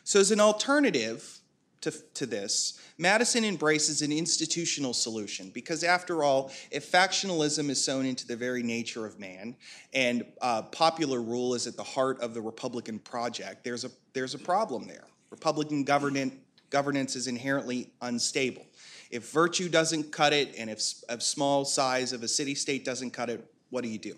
[0.04, 1.40] So, as an alternative
[1.80, 8.06] to, to this, Madison embraces an institutional solution because, after all, if factionalism is sewn
[8.06, 9.56] into the very nature of man
[9.92, 14.34] and uh, popular rule is at the heart of the Republican project, there's a, there's
[14.34, 15.06] a problem there.
[15.30, 16.34] Republican government
[16.70, 18.64] governance is inherently unstable.
[19.10, 23.10] If virtue doesn't cut it, and if a small size of a city state doesn't
[23.10, 24.14] cut it, what do you do?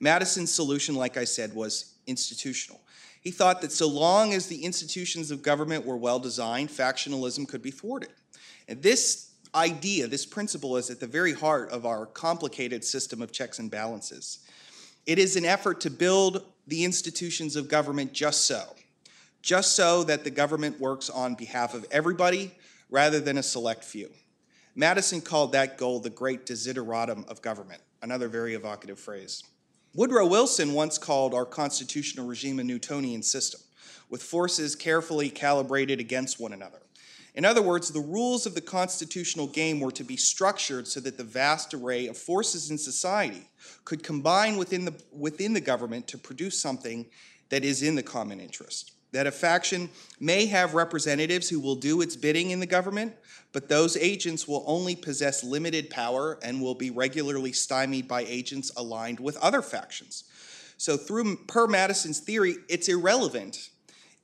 [0.00, 2.80] Madison's solution, like I said, was institutional.
[3.20, 7.62] He thought that so long as the institutions of government were well designed, factionalism could
[7.62, 8.10] be thwarted.
[8.66, 13.30] And this idea, this principle, is at the very heart of our complicated system of
[13.30, 14.40] checks and balances.
[15.06, 18.74] It is an effort to build the institutions of government just so
[19.42, 22.52] just so that the government works on behalf of everybody
[22.88, 24.08] rather than a select few.
[24.74, 29.42] Madison called that goal the great desideratum of government, another very evocative phrase.
[29.94, 33.60] Woodrow Wilson once called our constitutional regime a Newtonian system,
[34.08, 36.78] with forces carefully calibrated against one another.
[37.34, 41.16] In other words, the rules of the constitutional game were to be structured so that
[41.16, 43.48] the vast array of forces in society
[43.84, 47.06] could combine within the, within the government to produce something
[47.48, 48.92] that is in the common interest.
[49.12, 53.14] That a faction may have representatives who will do its bidding in the government,
[53.52, 58.72] but those agents will only possess limited power and will be regularly stymied by agents
[58.76, 60.24] aligned with other factions.
[60.78, 63.70] So, through per Madison's theory, it's irrelevant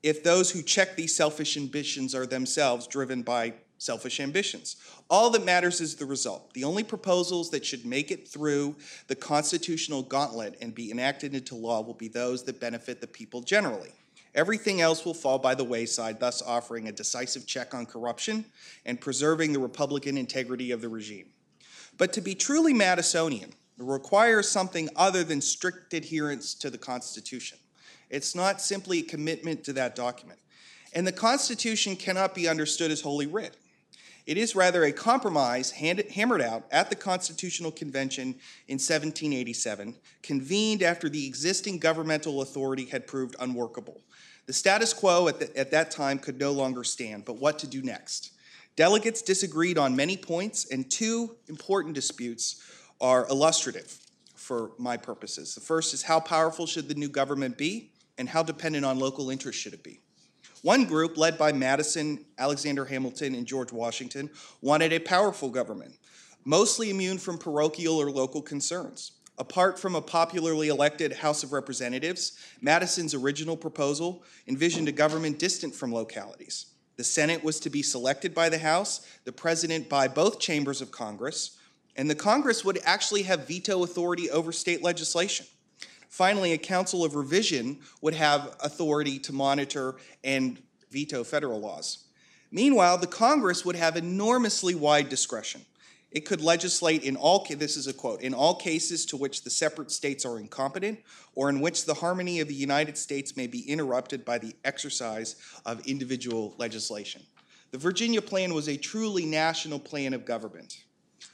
[0.03, 4.77] if those who check these selfish ambitions are themselves driven by selfish ambitions.
[5.09, 6.53] All that matters is the result.
[6.55, 11.55] The only proposals that should make it through the constitutional gauntlet and be enacted into
[11.55, 13.92] law will be those that benefit the people generally.
[14.38, 18.44] Everything else will fall by the wayside, thus offering a decisive check on corruption
[18.87, 21.27] and preserving the Republican integrity of the regime.
[21.96, 27.59] But to be truly Madisonian requires something other than strict adherence to the Constitution.
[28.11, 30.38] It's not simply a commitment to that document.
[30.92, 33.57] And the Constitution cannot be understood as Holy Writ.
[34.24, 38.37] It is rather a compromise handed, hammered out at the Constitutional Convention
[38.68, 44.01] in 1787, convened after the existing governmental authority had proved unworkable.
[44.48, 47.66] The status quo at, the, at that time could no longer stand, but what to
[47.66, 48.32] do next?
[48.76, 52.64] Delegates disagreed on many points, and two important disputes
[52.98, 53.98] are illustrative
[54.34, 55.54] for my purposes.
[55.54, 59.28] The first is how powerful should the new government be, and how dependent on local
[59.28, 60.00] interest should it be?
[60.62, 64.30] One group, led by Madison, Alexander Hamilton, and George Washington,
[64.62, 65.98] wanted a powerful government,
[66.46, 69.12] mostly immune from parochial or local concerns.
[69.38, 75.74] Apart from a popularly elected House of Representatives, Madison's original proposal envisioned a government distant
[75.74, 76.66] from localities.
[76.96, 80.90] The Senate was to be selected by the House, the President by both chambers of
[80.90, 81.57] Congress,
[81.94, 85.46] and the Congress would actually have veto authority over state legislation.
[86.09, 92.05] Finally, a Council of Revision would have authority to monitor and veto federal laws.
[92.51, 95.64] Meanwhile, the Congress would have enormously wide discretion.
[96.11, 99.51] It could legislate in all this is a quote in all cases to which the
[99.51, 101.01] separate states are incompetent
[101.35, 105.37] or in which the harmony of the United States may be interrupted by the exercise
[105.66, 107.23] of individual legislation.
[107.73, 110.85] The Virginia plan was a truly national plan of government.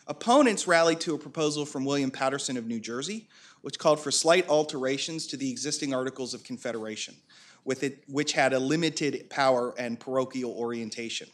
[0.09, 3.29] Opponents rallied to a proposal from William Paterson of New Jersey,
[3.63, 7.15] which called for slight alterations to the existing Articles of Confederation,
[7.65, 11.29] with it, which had a limited power and parochial orientation.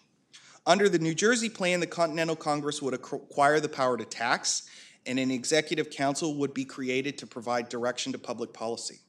[0.70, 4.70] Under the New Jersey plan, the Continental Congress would acquire the power to tax,
[5.04, 9.00] and an executive council would be created to provide direction to public policy.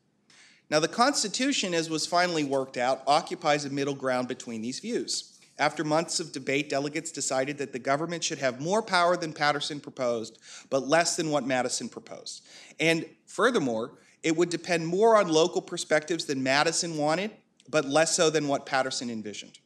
[0.71, 5.38] Now, the Constitution, as was finally worked out, occupies a middle ground between these views.
[5.60, 9.80] After months of debate, delegates decided that the government should have more power than Paterson
[9.80, 10.39] proposed,
[10.71, 12.43] but less than what Madison proposed.
[12.80, 17.30] And furthermore, it would depend more on local perspectives than Madison wanted,
[17.69, 19.60] but less so than what Paterson envisioned.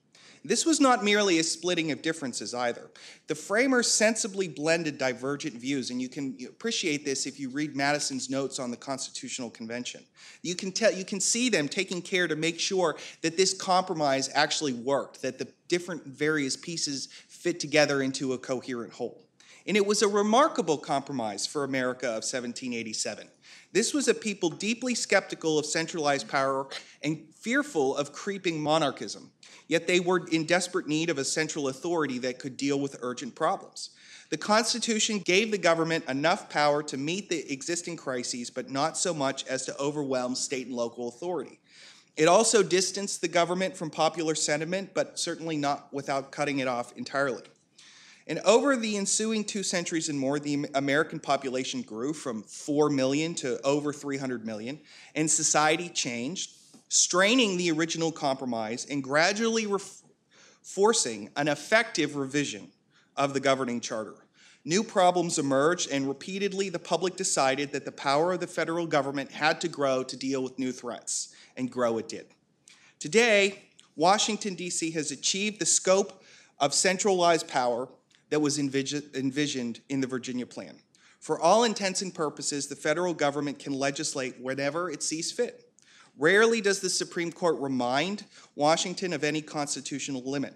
[0.47, 2.91] This was not merely a splitting of differences either.
[3.27, 8.29] The framers sensibly blended divergent views, and you can appreciate this if you read Madison's
[8.29, 10.03] notes on the Constitutional Convention.
[10.43, 14.29] You can tell you can see them taking care to make sure that this compromise
[14.33, 19.25] actually worked, that the different various pieces fit together into a coherent whole.
[19.67, 23.27] And it was a remarkable compromise for America of 1787.
[23.71, 26.67] This was a people deeply skeptical of centralized power
[27.03, 29.31] and fearful of creeping monarchism.
[29.67, 33.35] Yet they were in desperate need of a central authority that could deal with urgent
[33.35, 33.89] problems.
[34.29, 39.13] The Constitution gave the government enough power to meet the existing crises, but not so
[39.13, 41.59] much as to overwhelm state and local authority.
[42.17, 46.95] It also distanced the government from popular sentiment, but certainly not without cutting it off
[46.95, 47.43] entirely.
[48.27, 53.35] And over the ensuing two centuries and more, the American population grew from 4 million
[53.35, 54.79] to over 300 million,
[55.13, 56.51] and society changed
[56.89, 59.67] straining the original compromise and gradually
[60.61, 62.69] forcing an effective revision
[63.15, 64.15] of the governing charter.
[64.67, 69.31] New problems emerged, and repeatedly the public decided that the power of the federal government
[69.31, 72.25] had to grow to deal with new threats, and grow it did.
[72.99, 73.65] Today,
[73.95, 74.89] Washington, D.C.
[74.91, 76.23] has achieved the scope
[76.59, 77.87] of centralized power
[78.31, 80.79] that was envisioned in the Virginia Plan.
[81.19, 85.64] For all intents and purposes, the federal government can legislate whenever it sees fit.
[86.17, 88.23] Rarely does the Supreme Court remind
[88.55, 90.53] Washington of any constitutional limit.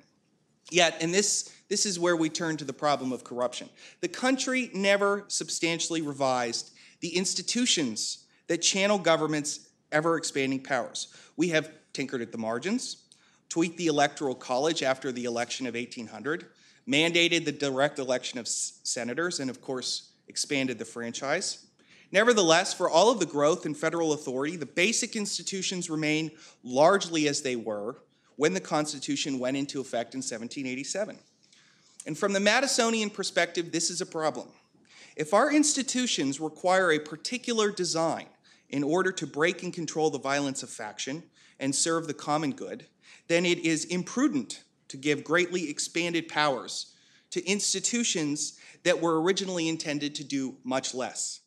[0.72, 3.70] Yet, and this, this is where we turn to the problem of corruption,
[4.02, 11.08] the country never substantially revised the institutions that channel government's ever expanding powers.
[11.38, 13.04] We have tinkered at the margins,
[13.50, 16.46] tweaked the Electoral College after the election of 1800,
[16.88, 21.66] mandated the direct election of senators, and of course, expanded the franchise.
[22.12, 26.32] Nevertheless, for all of the growth in federal authority, the basic institutions remain
[26.64, 27.98] largely as they were
[28.36, 31.20] when the Constitution went into effect in 1787.
[32.08, 34.48] And from the Madisonian perspective, this is a problem.
[35.16, 38.28] If our institutions require a particular design
[38.70, 41.24] in order to break and control the violence of faction
[41.60, 42.86] and serve the common good,
[43.28, 46.94] then it is imprudent to give greatly expanded powers
[47.32, 51.42] to institutions that were originally intended to do much less.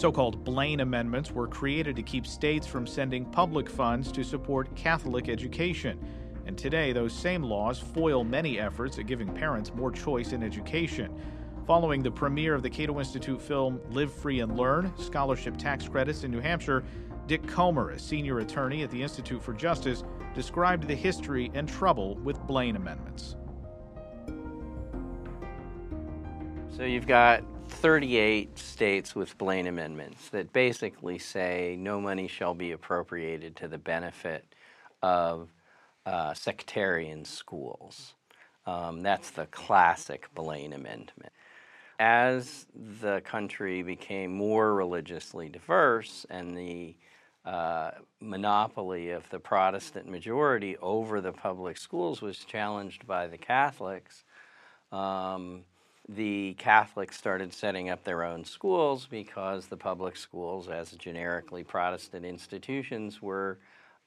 [0.00, 4.74] So called Blaine Amendments were created to keep states from sending public funds to support
[4.74, 6.02] Catholic education.
[6.46, 11.14] And today, those same laws foil many efforts at giving parents more choice in education.
[11.66, 16.24] Following the premiere of the Cato Institute film Live Free and Learn Scholarship Tax Credits
[16.24, 16.82] in New Hampshire,
[17.26, 20.02] Dick Komer, a senior attorney at the Institute for Justice,
[20.34, 23.36] described the history and trouble with Blaine amendments.
[26.74, 32.72] So you've got 38 states with Blaine amendments that basically say no money shall be
[32.72, 34.44] appropriated to the benefit
[35.02, 35.48] of
[36.06, 38.14] uh, sectarian schools.
[38.66, 41.32] Um, that's the classic Blaine Amendment.
[41.98, 42.66] As
[43.00, 46.94] the country became more religiously diverse and the
[47.44, 54.24] uh, monopoly of the Protestant majority over the public schools was challenged by the Catholics,
[54.92, 55.64] um,
[56.16, 62.24] the Catholics started setting up their own schools because the public schools, as generically Protestant
[62.24, 63.58] institutions, were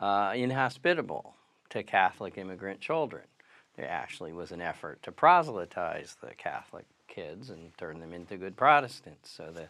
[0.02, 1.36] uh, inhospitable
[1.70, 3.24] to Catholic immigrant children.
[3.78, 8.58] There actually was an effort to proselytize the Catholic kids and turn them into good
[8.58, 9.30] Protestants.
[9.32, 9.70] So the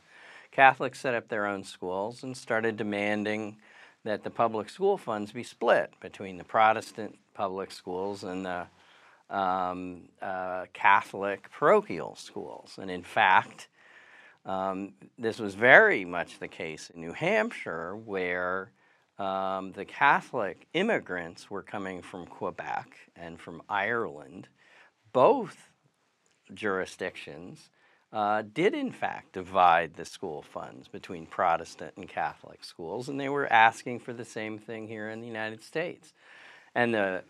[0.51, 3.57] Catholics set up their own schools and started demanding
[4.03, 8.67] that the public school funds be split between the Protestant public schools and the
[9.34, 12.77] um, uh, Catholic parochial schools.
[12.79, 13.67] And in fact,
[14.45, 18.71] um, this was very much the case in New Hampshire, where
[19.17, 24.47] um, the Catholic immigrants were coming from Quebec and from Ireland.
[25.11, 25.69] Both
[26.53, 27.69] jurisdictions
[28.11, 33.29] uh, did, in fact, divide the school funds between Protestant and Catholic schools, and they
[33.29, 36.13] were asking for the same thing here in the United States.
[36.75, 37.23] And the,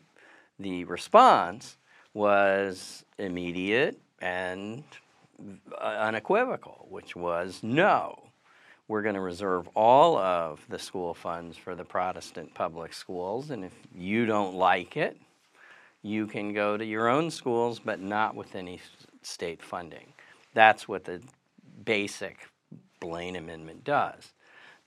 [0.60, 1.78] the response
[2.14, 4.84] was immediate and
[5.82, 8.20] unequivocal, which was no.
[8.88, 13.64] We're going to reserve all of the school funds for the Protestant public schools, and
[13.64, 15.18] if you don't like it,
[16.02, 18.82] you can go to your own schools, but not with any
[19.22, 20.14] state funding.
[20.54, 21.22] That's what the
[21.86, 22.50] basic
[23.00, 24.34] Blaine Amendment does.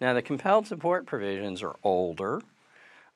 [0.01, 2.43] Now, the compelled support provisions are older.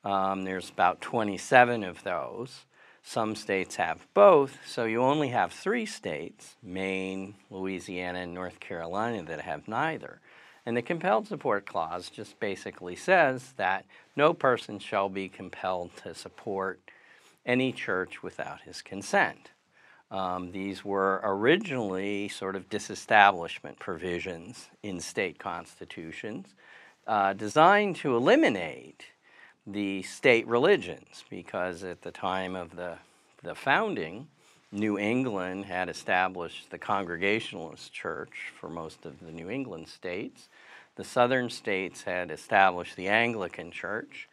[0.03, 2.65] Um, there's about 27 of those.
[3.03, 9.23] Some states have both, so you only have three states Maine, Louisiana, and North Carolina
[9.23, 10.21] that have neither.
[10.65, 13.85] And the compelled support clause just basically says that
[14.15, 16.79] no person shall be compelled to support
[17.45, 19.49] any church without his consent.
[20.11, 26.53] Um, these were originally sort of disestablishment provisions in state constitutions
[27.07, 29.05] uh, designed to eliminate
[29.67, 32.97] the state religions because at the time of the,
[33.43, 34.27] the founding,
[34.71, 40.47] New England had established the Congregationalist Church for most of the New England states.
[40.95, 44.29] The southern states had established the Anglican Church,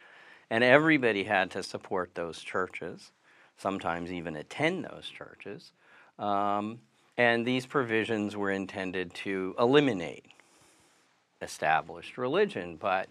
[0.49, 3.11] and everybody had to support those churches,
[3.57, 5.71] sometimes even attend those churches.
[6.17, 6.79] Um,
[7.17, 10.25] and these provisions were intended to eliminate
[11.41, 13.07] established religion, but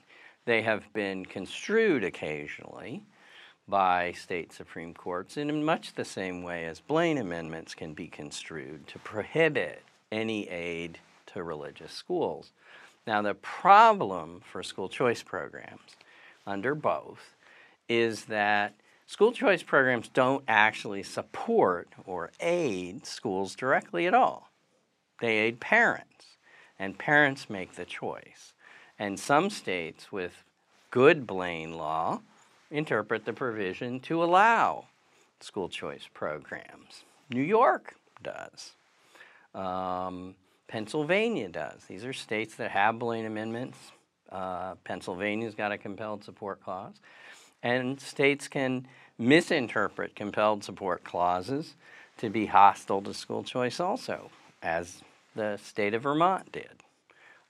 [0.48, 3.02] they have been construed occasionally
[3.68, 8.86] by state Supreme Courts in much the same way as Blaine amendments can be construed
[8.86, 12.52] to prohibit any aid to religious schools.
[13.06, 15.96] Now, the problem for school choice programs
[16.46, 17.34] under both
[17.86, 18.72] is that
[19.06, 24.48] school choice programs don't actually support or aid schools directly at all.
[25.20, 26.38] They aid parents,
[26.78, 28.54] and parents make the choice.
[28.98, 30.42] And some states with
[30.90, 32.20] good Blaine law
[32.70, 34.86] interpret the provision to allow
[35.40, 37.04] school choice programs.
[37.30, 38.72] New York does.
[39.54, 40.34] Um,
[40.66, 41.84] Pennsylvania does.
[41.88, 43.78] These are states that have Blaine amendments.
[44.30, 46.94] Uh, Pennsylvania's got a compelled support clause.
[47.62, 48.86] And states can
[49.18, 51.74] misinterpret compelled support clauses
[52.18, 54.30] to be hostile to school choice also,
[54.62, 55.02] as
[55.34, 56.82] the state of Vermont did.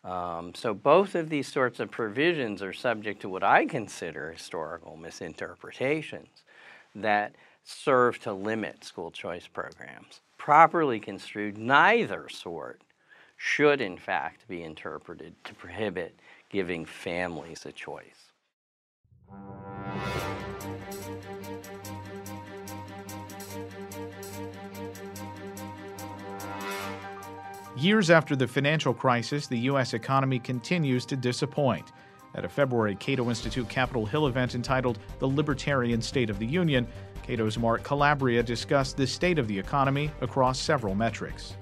[0.05, 4.97] Um, so both of these sorts of provisions are subject to what I consider historical
[4.97, 6.45] misinterpretations
[6.95, 7.35] that
[7.65, 10.21] serve to limit school choice programs.
[10.39, 12.83] Properly construed, neither sort
[13.37, 16.19] should in fact be interpreted to prohibit
[16.49, 18.28] giving families a choice.
[27.79, 29.95] Years after the financial crisis, the U.S.
[29.95, 31.93] economy continues to disappoint.
[32.35, 36.89] At a February Cato Institute Capitol Hill event entitled The Libertarian State of the Union,
[37.23, 41.57] Cato's Mark Calabria discussed the state of the economy across several metrics.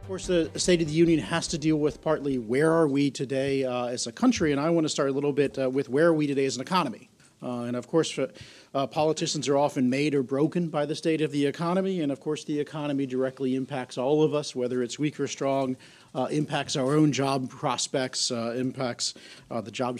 [0.00, 3.10] Of course, the State of the Union has to deal with partly where are we
[3.10, 5.90] today uh, as a country, and I want to start a little bit uh, with
[5.90, 7.10] where are we today as an economy.
[7.42, 11.30] Uh, and of course, uh, politicians are often made or broken by the state of
[11.30, 15.20] the economy, and of course, the economy directly impacts all of us, whether it's weak
[15.20, 15.76] or strong,
[16.14, 19.14] uh, impacts our own job prospects, uh, impacts
[19.50, 19.98] uh, the job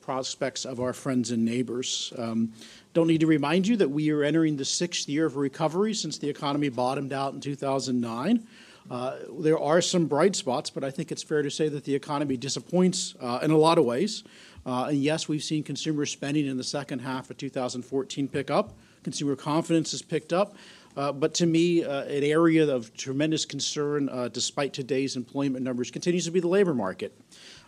[0.00, 2.12] prospects of our friends and neighbors.
[2.16, 2.52] Um,
[2.94, 6.18] don't need to remind you that we are entering the sixth year of recovery since
[6.18, 8.46] the economy bottomed out in 2009.
[8.90, 11.94] Uh, there are some bright spots, but I think it's fair to say that the
[11.94, 14.24] economy disappoints in a lot of ways.
[14.66, 18.76] Uh, and yes, we've seen consumer spending in the second half of 2014 pick up.
[19.02, 20.54] Consumer confidence has picked up.
[20.96, 25.90] Uh, but to me, uh, an area of tremendous concern, uh, despite today's employment numbers,
[25.90, 27.18] continues to be the labor market.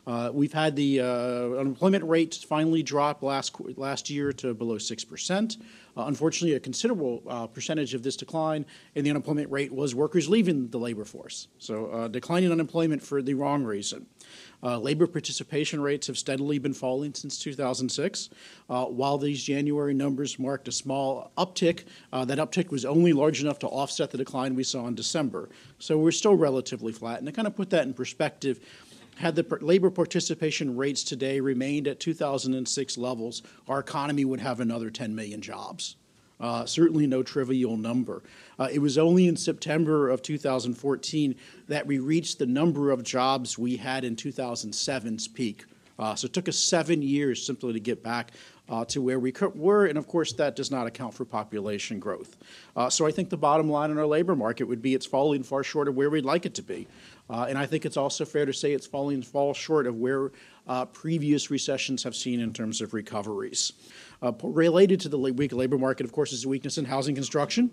[0.04, 1.04] Uh, we've had the uh,
[1.60, 5.58] unemployment rate finally drop last last year to below six percent.
[5.96, 7.18] Unfortunately, a considerable
[7.52, 8.64] percentage of this decline
[8.96, 11.48] in the unemployment rate was workers leaving the labor force.
[11.58, 14.06] So, declining unemployment for the wrong reason.
[14.62, 18.30] Uh, labor participation rates have steadily been falling since 2006.
[18.68, 23.66] while these January numbers marked a small uptick, that uptick was only large enough to
[23.66, 25.48] offset the decline we saw in December.
[25.78, 27.18] So, we're still relatively flat.
[27.18, 28.60] And to kind of put that in perspective,
[29.16, 34.90] had the labor participation rates today remained at 2006 levels, our economy would have another
[34.90, 35.96] 10 million jobs.
[36.42, 38.20] Uh, certainly no trivial number.
[38.58, 41.36] Uh, it was only in September of 2014
[41.68, 45.64] that we reached the number of jobs we had in 2007's peak.
[46.02, 48.32] Uh, so it took us seven years simply to get back
[48.68, 52.36] uh, to where we were, and of course, that does not account for population growth.
[52.74, 55.44] Uh, so I think the bottom line in our labor market would be it's falling
[55.44, 56.88] far short of where we'd like it to be.
[57.30, 60.32] Uh, and I think it's also fair to say it's falling far short of where
[60.66, 63.72] uh, previous recessions have seen in terms of recoveries.
[64.22, 67.70] Uh, related to the weak labor market, of course, is a weakness in housing construction.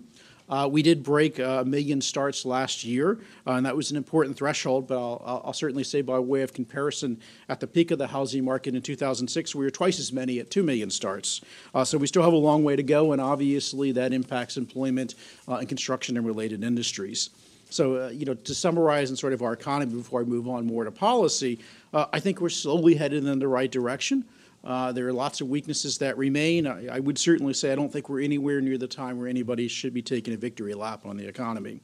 [0.50, 4.36] Uh, we did break a million starts last year, uh, and that was an important
[4.36, 4.88] threshold.
[4.88, 8.44] But I'll, I'll, certainly say, by way of comparison, at the peak of the housing
[8.44, 11.40] market in 2006, we were twice as many at 2 million starts.
[11.72, 15.14] Uh, so we still have a long way to go, and obviously that impacts employment
[15.48, 17.30] uh, in construction and related industries.
[17.70, 20.66] So, uh, you know, to summarize in sort of our economy before I move on
[20.66, 21.60] more to policy,
[21.94, 24.24] uh, I think we're slowly headed in the right direction.
[24.62, 26.66] Uh, there are lots of weaknesses that remain.
[26.66, 29.68] I, I, would certainly say I don't think we're anywhere near the time where anybody
[29.68, 31.80] should be taking a victory lap on the economy.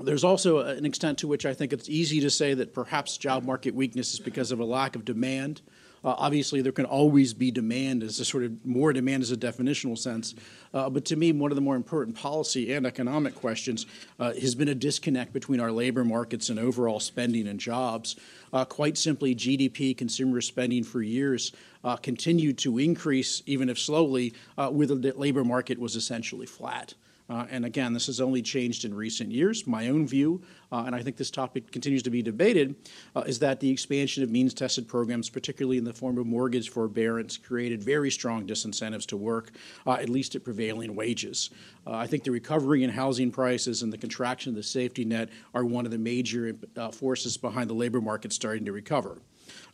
[0.00, 3.44] There's also an extent to which I think it's easy to say that perhaps job
[3.44, 5.62] market weakness is because of a lack of demand
[6.04, 9.36] uh, obviously, there can always be demand as a sort of more demand as a
[9.36, 10.34] definitional sense.
[10.74, 13.86] Uh, but to me, one of the more important policy and economic questions
[14.18, 18.16] uh, has been a disconnect between our labor markets and overall spending and jobs.
[18.52, 21.52] Uh, quite simply, GDP, consumer spending for years
[21.84, 26.94] uh, continued to increase, even if slowly, uh, where the labor market was essentially flat.
[27.30, 29.66] Uh, and again, this has only changed in recent years.
[29.66, 30.42] My own view,
[30.72, 32.74] uh, and I think this topic continues to be debated,
[33.14, 36.70] uh, is that the expansion of means tested programs, particularly in the form of mortgage
[36.70, 39.50] forbearance, created very strong disincentives to work,
[39.86, 41.50] uh, at least at prevailing wages.
[41.86, 45.28] Uh, I think the recovery in housing prices and the contraction of the safety net
[45.54, 49.18] are one of the major uh, forces behind the labor market starting to recover.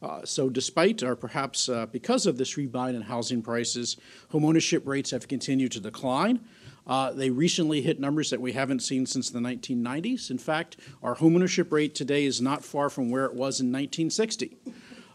[0.03, 3.97] Uh, so, despite or perhaps uh, because of this rebound in housing prices,
[4.33, 6.41] homeownership rates have continued to decline.
[6.89, 10.31] Uh, they recently hit numbers that we haven't seen since the 1990s.
[10.31, 14.57] In fact, our homeownership rate today is not far from where it was in 1960.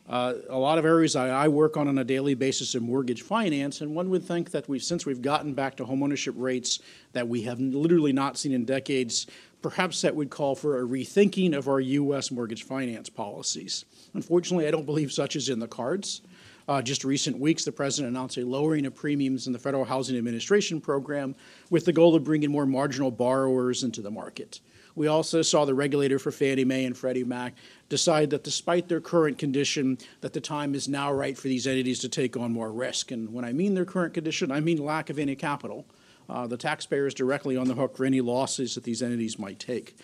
[0.07, 3.21] Uh, a lot of areas I, I, work on on a daily basis in mortgage
[3.21, 6.79] finance, and one would think that we've, since we've gotten back to homeownership rates
[7.13, 9.27] that we have literally not seen in decades,
[9.61, 12.31] perhaps that would call for a rethinking of our U.S.
[12.31, 13.85] mortgage finance policies.
[14.13, 16.21] Unfortunately, I don't believe such is in the cards.
[16.67, 20.17] Uh, just recent weeks, the president announced a lowering of premiums in the Federal Housing
[20.17, 21.35] Administration program
[21.69, 24.61] with the goal of bringing more marginal borrowers into the market.
[24.95, 27.55] We also saw the regulator for Fannie Mae and Freddie Mac
[27.89, 31.99] decide that despite their current condition, that the time is now right for these entities
[31.99, 33.11] to take on more risk.
[33.11, 35.85] And when I mean their current condition, I mean lack of any capital.
[36.29, 39.59] Uh, the taxpayer is directly on the hook for any losses that these entities might
[39.59, 39.97] take.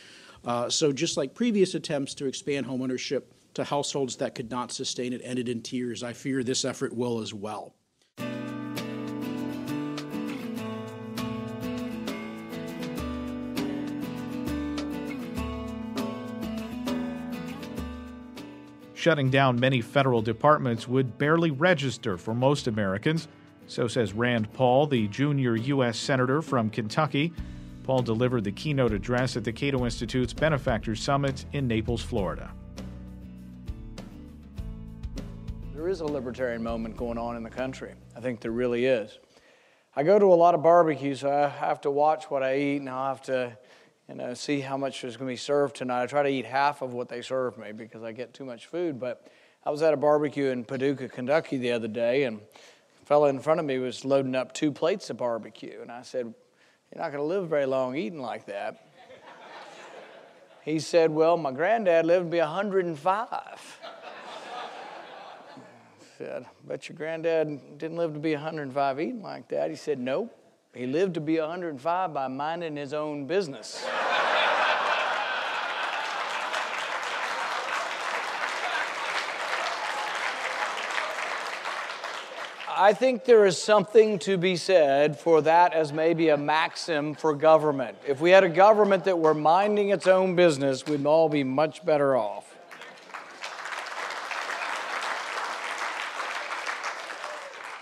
[0.43, 3.23] Uh, so, just like previous attempts to expand homeownership
[3.53, 7.21] to households that could not sustain it ended in tears, I fear this effort will
[7.21, 7.75] as well.
[18.99, 23.29] Shutting down many federal departments would barely register for most Americans.
[23.65, 25.97] So says Rand Paul, the junior U.S.
[25.97, 27.31] Senator from Kentucky.
[27.83, 32.51] Paul delivered the keynote address at the Cato Institute's Benefactors Summit in Naples, Florida.
[35.89, 37.93] Is a libertarian moment going on in the country.
[38.15, 39.17] I think there really is.
[39.95, 42.77] I go to a lot of barbecues, so I have to watch what I eat,
[42.77, 43.57] and I'll have to
[44.07, 46.03] you know, see how much is going to be served tonight.
[46.03, 48.67] I try to eat half of what they serve me because I get too much
[48.67, 48.99] food.
[48.99, 49.31] But
[49.65, 52.39] I was at a barbecue in Paducah, Kentucky the other day, and
[53.01, 55.79] a fellow in front of me was loading up two plates of barbecue.
[55.81, 56.25] And I said,
[56.93, 58.89] You're not going to live very long eating like that.
[60.63, 63.79] he said, Well, my granddad lived to be 105.
[66.19, 69.69] Said, Bet your granddad didn't live to be 105 eating like that.
[69.69, 70.35] He said, Nope.
[70.73, 73.85] He lived to be 105 by minding his own business.
[82.67, 87.33] I think there is something to be said for that as maybe a maxim for
[87.33, 87.97] government.
[88.05, 91.85] If we had a government that were minding its own business, we'd all be much
[91.85, 92.48] better off.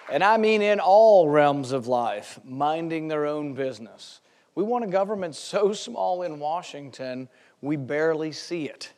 [0.10, 4.22] And I mean in all realms of life, minding their own business.
[4.55, 7.30] We want a government so small in Washington,
[7.62, 8.91] we barely see it.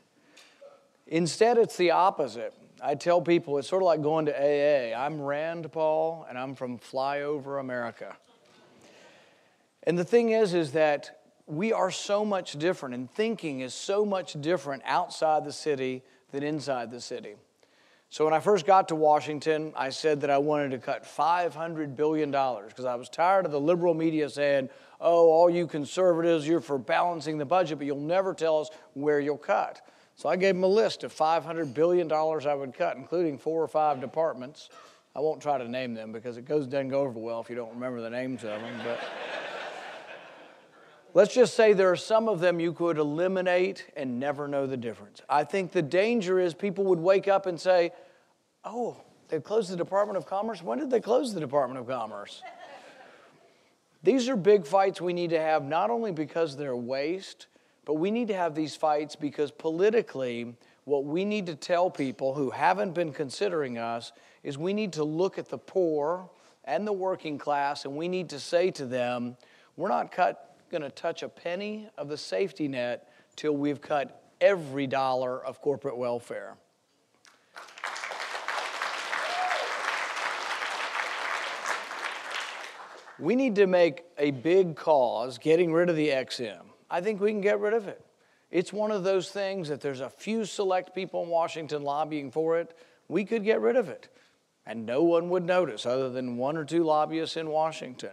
[1.08, 2.54] Instead, it's the opposite.
[2.82, 4.96] I tell people it's sort of like going to AA.
[4.98, 8.16] I'm Rand Paul, and I'm from Flyover America.
[9.84, 14.06] And the thing is, is that we are so much different, and thinking is so
[14.06, 17.36] much different outside the city than inside the city.
[18.12, 21.96] So when I first got to Washington, I said that I wanted to cut $500
[21.96, 26.60] billion because I was tired of the liberal media saying, oh, all you conservatives, you're
[26.60, 29.82] for balancing the budget, but you'll never tell us where you'll cut.
[30.16, 33.68] So I gave them a list of $500 billion I would cut, including four or
[33.68, 34.70] five departments.
[35.16, 37.56] I won't try to name them because it goes, doesn't go over well if you
[37.56, 38.82] don't remember the names of them.
[38.84, 39.00] But
[41.14, 44.78] let's just say there are some of them you could eliminate and never know the
[44.78, 45.22] difference.
[45.30, 47.92] I think the danger is people would wake up and say,
[48.64, 48.98] oh,
[49.30, 50.62] they closed the Department of Commerce?
[50.62, 52.42] When did they close the Department of Commerce?
[54.02, 57.48] These are big fights we need to have not only because they're waste,
[57.86, 60.56] but we need to have these fights because politically,
[60.86, 64.12] what we need to tell people who haven't been considering us
[64.44, 66.30] is we need to look at the poor
[66.64, 69.36] and the working class and we need to say to them,
[69.76, 70.12] we're not
[70.70, 75.62] going to touch a penny of the safety net till we've cut every dollar of
[75.62, 76.56] corporate welfare.
[83.20, 86.62] We need to make a big cause getting rid of the Ex-Im.
[86.90, 88.02] I think we can get rid of it.
[88.50, 92.60] It's one of those things that there's a few select people in Washington lobbying for
[92.60, 92.76] it.
[93.10, 94.08] We could get rid of it,
[94.66, 98.12] and no one would notice other than one or two lobbyists in Washington.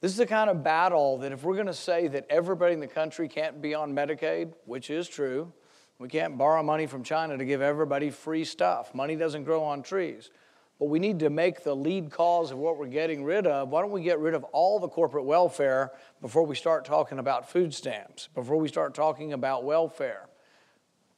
[0.00, 2.80] This is the kind of battle that if we're going to say that everybody in
[2.80, 5.52] the country can't be on Medicaid, which is true,
[5.98, 8.94] we can't borrow money from China to give everybody free stuff.
[8.94, 10.30] Money doesn't grow on trees
[10.78, 13.68] but we need to make the lead cause of what we're getting rid of.
[13.68, 17.48] Why don't we get rid of all the corporate welfare before we start talking about
[17.48, 20.28] food stamps, before we start talking about welfare?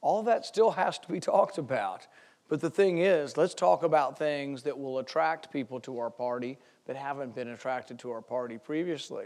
[0.01, 2.07] All that still has to be talked about.
[2.49, 6.59] But the thing is, let's talk about things that will attract people to our party
[6.87, 9.25] that haven't been attracted to our party previously.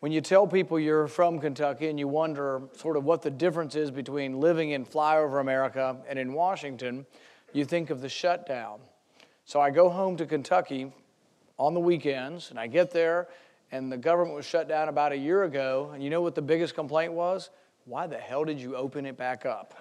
[0.00, 3.74] When you tell people you're from Kentucky and you wonder sort of what the difference
[3.74, 7.06] is between living in flyover America and in Washington,
[7.52, 8.80] you think of the shutdown.
[9.46, 10.92] So I go home to Kentucky
[11.58, 13.28] on the weekends, and I get there,
[13.72, 15.90] and the government was shut down about a year ago.
[15.94, 17.50] And you know what the biggest complaint was?
[17.84, 19.72] Why the hell did you open it back up?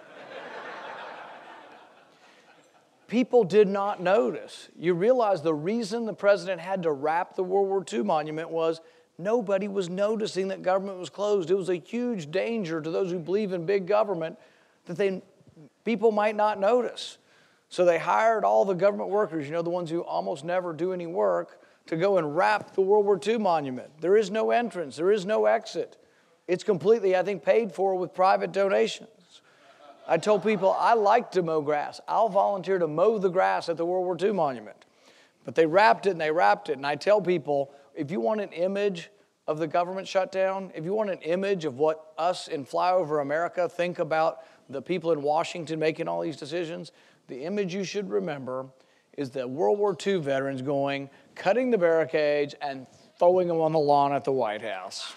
[3.08, 4.70] People did not notice.
[4.78, 8.82] You realize the reason the president had to wrap the World War II monument was
[9.18, 11.52] nobody was noticing that government was closed.
[11.52, 14.40] It was a huge danger to those who believe in big government
[14.86, 15.22] that they,
[15.84, 17.18] people might not notice.
[17.70, 20.92] So they hired all the government workers, you know, the ones who almost never do
[20.92, 23.90] any work, to go and wrap the World War II monument.
[24.02, 25.98] There is no entrance, there is no exit.
[26.48, 29.10] It's completely, I think, paid for with private donations.
[30.08, 32.00] I told people I like to mow grass.
[32.08, 34.86] I'll volunteer to mow the grass at the World War II monument.
[35.44, 36.78] But they wrapped it and they wrapped it.
[36.78, 39.10] And I tell people if you want an image
[39.48, 43.70] of the government shutdown, if you want an image of what us in Flyover America
[43.70, 44.40] think about
[44.70, 46.92] the people in Washington making all these decisions,
[47.28, 48.68] the image you should remember
[49.18, 52.86] is the World War II veterans going, cutting the barricades, and
[53.18, 55.14] throwing them on the lawn at the White House.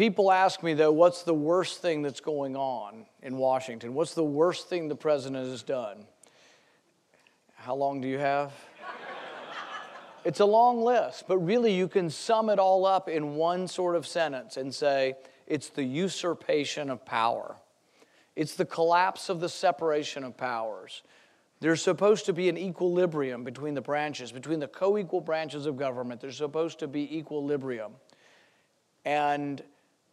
[0.00, 3.92] People ask me, though, what's the worst thing that's going on in Washington?
[3.92, 6.06] What's the worst thing the president has done?
[7.56, 8.50] How long do you have?
[10.24, 13.94] it's a long list, but really you can sum it all up in one sort
[13.94, 17.56] of sentence and say it's the usurpation of power.
[18.36, 21.02] It's the collapse of the separation of powers.
[21.60, 25.76] There's supposed to be an equilibrium between the branches, between the co equal branches of
[25.76, 26.22] government.
[26.22, 27.92] There's supposed to be equilibrium.
[29.04, 29.62] And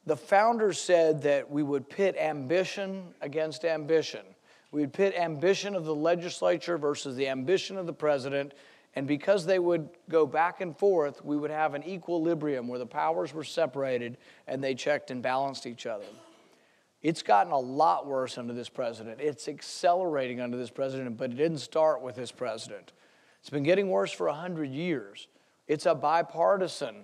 [0.08, 4.26] the founders said that we would pit ambition against ambition.
[4.72, 8.54] We would pit ambition of the legislature versus the ambition of the president.
[8.96, 12.86] And because they would go back and forth, we would have an equilibrium where the
[12.86, 16.06] powers were separated and they checked and balanced each other.
[17.02, 19.20] It's gotten a lot worse under this president.
[19.20, 22.94] It's accelerating under this president, but it didn't start with this president.
[23.42, 25.28] It's been getting worse for 100 years.
[25.68, 27.04] It's a bipartisan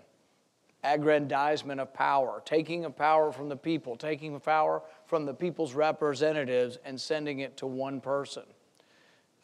[0.83, 5.73] aggrandizement of power, taking of power from the people, taking of power from the people's
[5.73, 8.43] representatives and sending it to one person.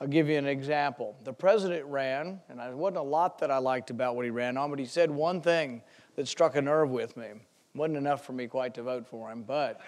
[0.02, 1.16] I'll give you an example.
[1.24, 4.56] The president ran, and there wasn't a lot that I liked about what he ran
[4.56, 5.82] on, but he said one thing
[6.16, 7.28] that struck a nerve with me.
[7.76, 9.82] Wasn't enough for me quite to vote for him, but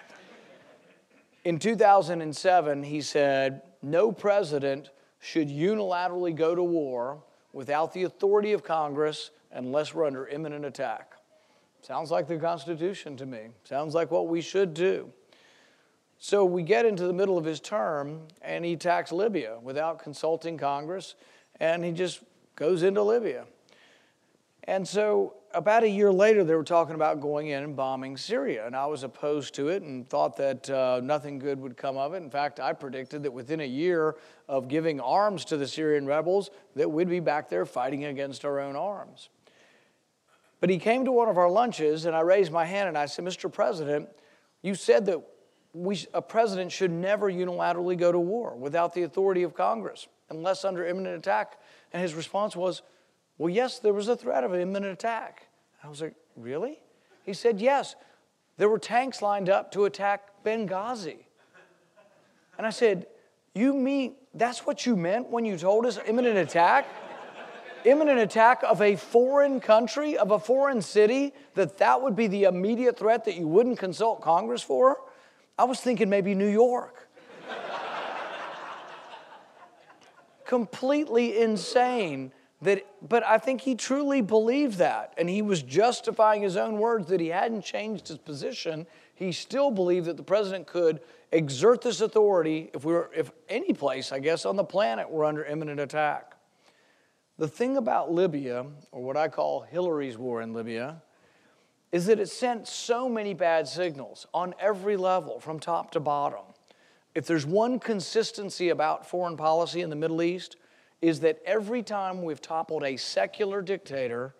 [1.43, 7.23] in 2007, he said, No president should unilaterally go to war
[7.53, 11.10] without the authority of Congress unless we're under imminent attack.
[11.81, 13.49] Sounds like the Constitution to me.
[13.63, 15.11] Sounds like what we should do.
[16.19, 20.57] So we get into the middle of his term and he attacks Libya without consulting
[20.57, 21.15] Congress
[21.59, 22.21] and he just
[22.55, 23.45] goes into Libya.
[24.65, 28.65] And so about a year later, they were talking about going in and bombing Syria,
[28.65, 32.13] and I was opposed to it and thought that uh, nothing good would come of
[32.13, 32.17] it.
[32.17, 34.15] In fact, I predicted that within a year
[34.47, 38.59] of giving arms to the Syrian rebels, that we'd be back there fighting against our
[38.59, 39.29] own arms.
[40.61, 43.07] But he came to one of our lunches, and I raised my hand and I
[43.07, 43.51] said, Mr.
[43.51, 44.07] President,
[44.61, 45.21] you said that
[45.73, 50.63] we, a president should never unilaterally go to war without the authority of Congress unless
[50.63, 51.59] under imminent attack.
[51.91, 52.81] And his response was,
[53.37, 55.47] well, yes, there was a threat of an imminent attack.
[55.83, 56.79] I was like, Really?
[57.23, 57.95] He said, Yes.
[58.57, 61.17] There were tanks lined up to attack Benghazi.
[62.57, 63.07] And I said,
[63.53, 66.85] You mean that's what you meant when you told us imminent attack?
[67.85, 72.43] Imminent attack of a foreign country, of a foreign city, that that would be the
[72.43, 74.97] immediate threat that you wouldn't consult Congress for?
[75.57, 77.07] I was thinking maybe New York.
[80.45, 85.13] Completely insane that, but I think he truly believed that.
[85.17, 88.85] And he was justifying his own words that he hadn't changed his position.
[89.15, 91.01] He still believed that the president could
[91.31, 95.25] exert this authority if we were, if any place, I guess, on the planet were
[95.25, 96.35] under imminent attack.
[97.41, 101.01] The thing about Libya, or what I call Hillary's war in Libya,
[101.91, 106.45] is that it sent so many bad signals on every level, from top to bottom.
[107.15, 110.57] If there's one consistency about foreign policy in the Middle East,
[111.01, 114.35] is that every time we've toppled a secular dictator,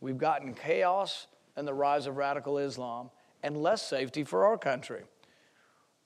[0.00, 1.26] we've gotten chaos
[1.56, 3.10] and the rise of radical Islam
[3.42, 5.02] and less safety for our country.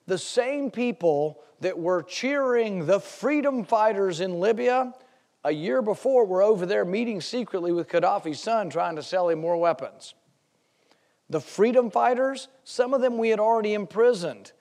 [0.08, 4.94] The same people that were cheering the freedom fighters in Libya
[5.44, 9.28] a year before we were over there meeting secretly with Gaddafi's son trying to sell
[9.28, 10.14] him more weapons.
[11.28, 14.52] The freedom fighters, some of them we had already imprisoned.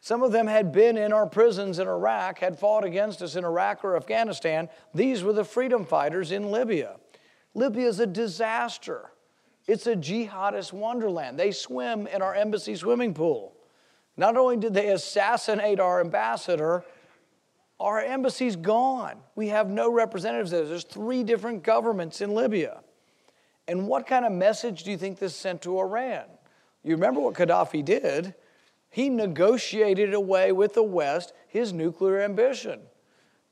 [0.00, 3.44] Some of them had been in our prisons in Iraq, had fought against us in
[3.44, 4.68] Iraq or Afghanistan.
[4.94, 6.96] These were the freedom fighters in Libya.
[7.54, 9.10] Libya is a disaster.
[9.66, 11.38] It's a jihadist wonderland.
[11.38, 13.56] They swim in our embassy swimming pool.
[14.16, 16.84] Not only did they assassinate our ambassador,
[17.80, 19.18] our embassy's gone.
[19.34, 20.64] We have no representatives there.
[20.64, 22.80] There's three different governments in Libya.
[23.66, 26.24] And what kind of message do you think this sent to Iran?
[26.82, 28.34] You remember what Gaddafi did?
[28.90, 32.80] He negotiated away with the West his nuclear ambition.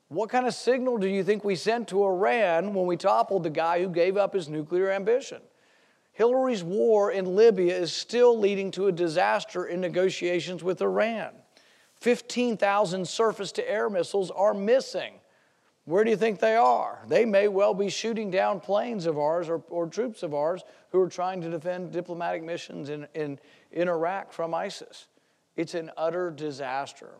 [0.07, 3.49] What kind of signal do you think we sent to Iran when we toppled the
[3.49, 5.41] guy who gave up his nuclear ambition?
[6.11, 11.31] Hillary's war in Libya is still leading to a disaster in negotiations with Iran.
[12.03, 15.13] 15,000 surface to air missiles are missing.
[15.85, 16.99] Where do you think they are?
[17.07, 20.99] They may well be shooting down planes of ours or, or troops of ours who
[20.99, 23.39] are trying to defend diplomatic missions in, in,
[23.71, 25.07] in Iraq from ISIS.
[25.55, 27.11] It's an utter disaster.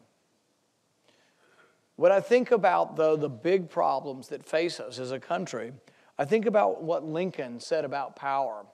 [1.95, 5.71] When I think about, though, the big problems that face us as a country,
[6.19, 8.65] I think about what Lincoln said about power.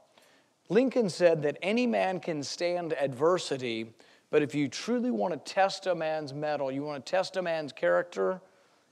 [0.69, 3.93] Lincoln said that any man can stand adversity,
[4.31, 7.41] but if you truly want to test a man's mettle, you want to test a
[7.41, 8.41] man's character,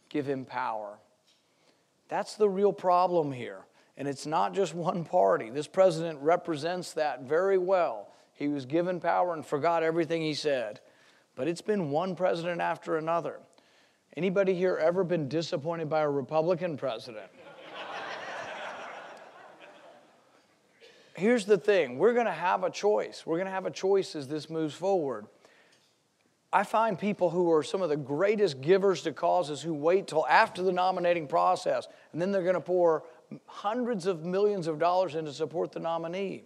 [0.10, 0.98] give him power.
[2.10, 3.66] That's the real problem here.
[3.98, 5.50] And it's not just one party.
[5.50, 8.14] This president represents that very well.
[8.34, 10.80] He was given power and forgot everything he said.
[11.36, 13.40] But it's been one president after another.
[14.16, 17.28] Anybody here ever been disappointed by a Republican president?
[21.18, 23.24] Here's the thing we're going to have a choice.
[23.26, 25.26] We're going to have a choice as this moves forward.
[26.54, 30.28] I find people who are some of the greatest givers to causes who wait till
[30.28, 33.04] after the nominating process and then they're going to pour
[33.48, 36.44] hundreds of millions of dollars in to support the nominee.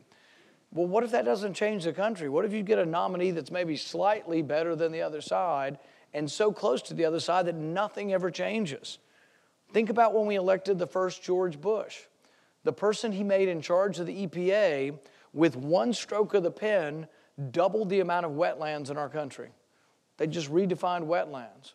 [0.72, 2.30] Well, what if that doesn't change the country?
[2.30, 5.80] What if you get a nominee that's maybe slightly better than the other side
[6.13, 8.99] and so close to the other side that nothing ever changes?
[9.74, 12.03] Think about when we elected the first George Bush.
[12.64, 14.97] The person he made in charge of the EPA,
[15.34, 17.07] with one stroke of the pen,
[17.51, 19.49] doubled the amount of wetlands in our country.
[20.18, 21.74] They just redefined wetlands.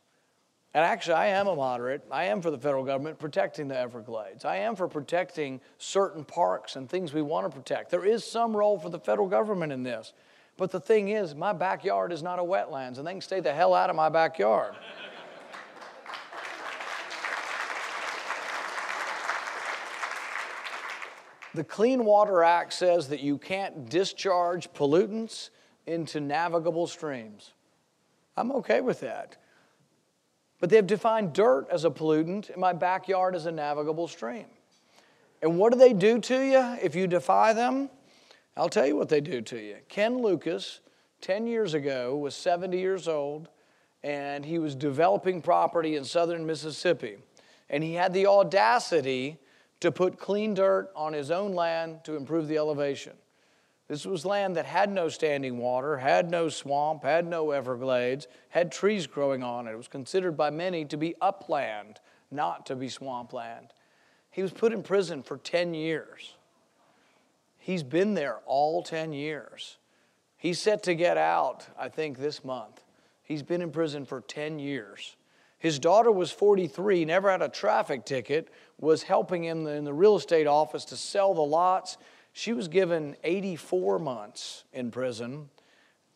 [0.74, 2.04] And actually, I am a moderate.
[2.10, 4.44] I am for the federal government protecting the Everglades.
[4.44, 7.90] I am for protecting certain parks and things we want to protect.
[7.90, 10.12] There is some role for the federal government in this.
[10.58, 13.54] But the thing is, my backyard is not a wetlands, and they can stay the
[13.54, 14.74] hell out of my backyard.
[21.56, 25.50] The Clean Water Act says that you can't discharge pollutants
[25.86, 27.52] into navigable streams.
[28.36, 29.36] I'm okay with that.
[30.60, 34.46] But they've defined dirt as a pollutant and my backyard as a navigable stream.
[35.42, 37.90] And what do they do to you if you defy them?
[38.56, 39.76] I'll tell you what they do to you.
[39.88, 40.80] Ken Lucas,
[41.20, 43.48] 10 years ago, was 70 years old
[44.02, 47.16] and he was developing property in southern Mississippi.
[47.68, 49.38] And he had the audacity
[49.80, 53.12] to put clean dirt on his own land to improve the elevation.
[53.88, 58.72] This was land that had no standing water, had no swamp, had no Everglades, had
[58.72, 59.72] trees growing on it.
[59.72, 62.00] It was considered by many to be upland,
[62.30, 63.72] not to be swampland.
[64.30, 66.34] He was put in prison for 10 years.
[67.58, 69.76] He's been there all 10 years.
[70.36, 72.82] He's set to get out, I think, this month.
[73.22, 75.15] He's been in prison for 10 years.
[75.58, 78.48] His daughter was 43, never had a traffic ticket,
[78.78, 81.96] was helping him in the real estate office to sell the lots
[82.32, 85.48] she was given 84 months in prison.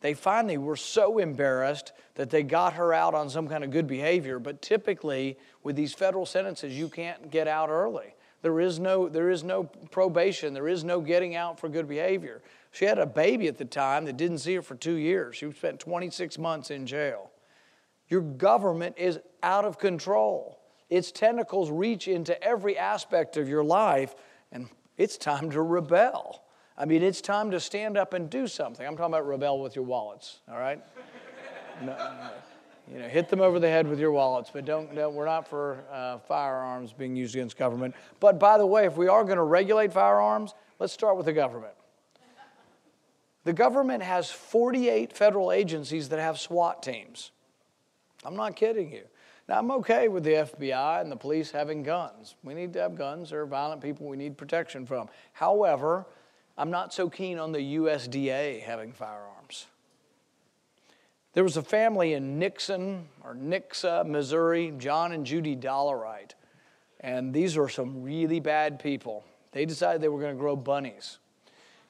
[0.01, 3.87] They finally were so embarrassed that they got her out on some kind of good
[3.87, 4.39] behavior.
[4.39, 8.15] But typically, with these federal sentences, you can't get out early.
[8.43, 12.43] There is no, there is no probation, there is no getting out for good behavior.
[12.73, 15.37] She had a baby at the time that didn't see her for two years.
[15.37, 17.30] She spent 26 months in jail.
[18.11, 20.61] Your government is out of control.
[20.91, 24.15] Its tentacles reach into every aspect of your life.
[24.51, 26.43] And it's time to rebel.
[26.77, 28.85] I mean, it's time to stand up and do something.
[28.85, 30.83] I'm talking about rebel with your wallets, all right?
[31.83, 32.31] No, no,
[32.93, 35.49] you know, hit them over the head with your wallets, but don't, don't we're not
[35.49, 37.95] for uh, firearms being used against government.
[38.19, 41.33] But by the way, if we are going to regulate firearms, let's start with the
[41.33, 41.73] government.
[43.45, 47.31] The government has 48 federal agencies that have SWAT teams.
[48.25, 49.05] I'm not kidding you.
[49.49, 52.37] Now, I'm okay with the FBI and the police having guns.
[52.45, 53.31] We need to have guns.
[53.31, 55.09] There are violent people we need protection from.
[55.33, 56.07] However,
[56.57, 59.67] I'm not so keen on the USDA having firearms.
[61.33, 66.33] There was a family in Nixon or Nixa, Missouri, John and Judy Dollarhite.
[67.01, 69.25] And these are some really bad people.
[69.53, 71.19] They decided they were going to grow bunnies.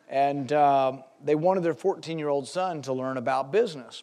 [0.09, 4.03] And uh, they wanted their 14 year old son to learn about business.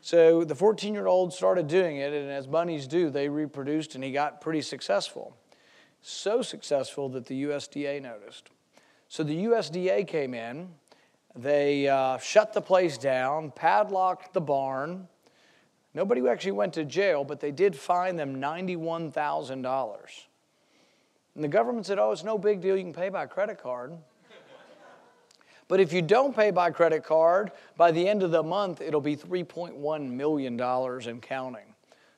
[0.00, 4.04] So the 14 year old started doing it, and as bunnies do, they reproduced, and
[4.04, 5.36] he got pretty successful.
[6.00, 8.50] So successful that the USDA noticed.
[9.08, 10.68] So the USDA came in,
[11.34, 15.08] they uh, shut the place down, padlocked the barn.
[15.94, 20.26] Nobody actually went to jail, but they did fine them $91,000.
[21.34, 23.96] And the government said, oh, it's no big deal, you can pay by credit card.
[25.68, 29.02] But if you don't pay by credit card, by the end of the month, it'll
[29.02, 31.74] be $3.1 million and counting.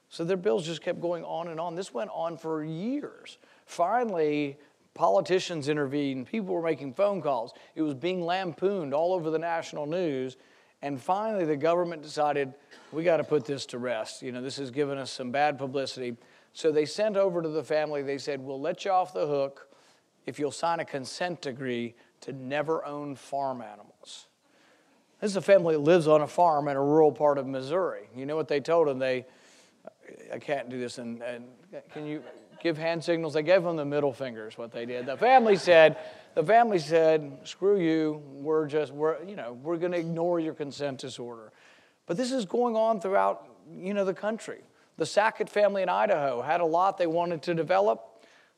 [0.09, 1.74] So their bills just kept going on and on.
[1.74, 3.38] This went on for years.
[3.66, 4.57] Finally,
[4.94, 7.53] politicians intervened, people were making phone calls.
[7.74, 10.36] It was being lampooned all over the national news.
[10.82, 12.55] And finally, the government decided,
[12.92, 14.22] we got to put this to rest.
[14.22, 16.16] You know, this has given us some bad publicity.
[16.53, 19.68] So they sent over to the family, they said, we'll let you off the hook
[20.26, 24.27] if you'll sign a consent decree to never own farm animals.
[25.21, 28.09] This is a family that lives on a farm in a rural part of Missouri.
[28.16, 28.99] You know what they told them?
[28.99, 29.27] They,
[30.33, 30.99] I can't do this.
[30.99, 31.45] And, and
[31.93, 32.23] can you
[32.62, 33.35] give hand signals?
[33.35, 34.57] They gave them the middle fingers.
[34.57, 35.07] What they did.
[35.07, 35.99] The family said,
[36.35, 38.23] the family said, "Screw you.
[38.33, 41.53] We're just we're you know we're going to ignore your consent disorder."
[42.07, 44.61] But this is going on throughout you know the country.
[44.97, 48.07] The Sackett family in Idaho had a lot they wanted to develop.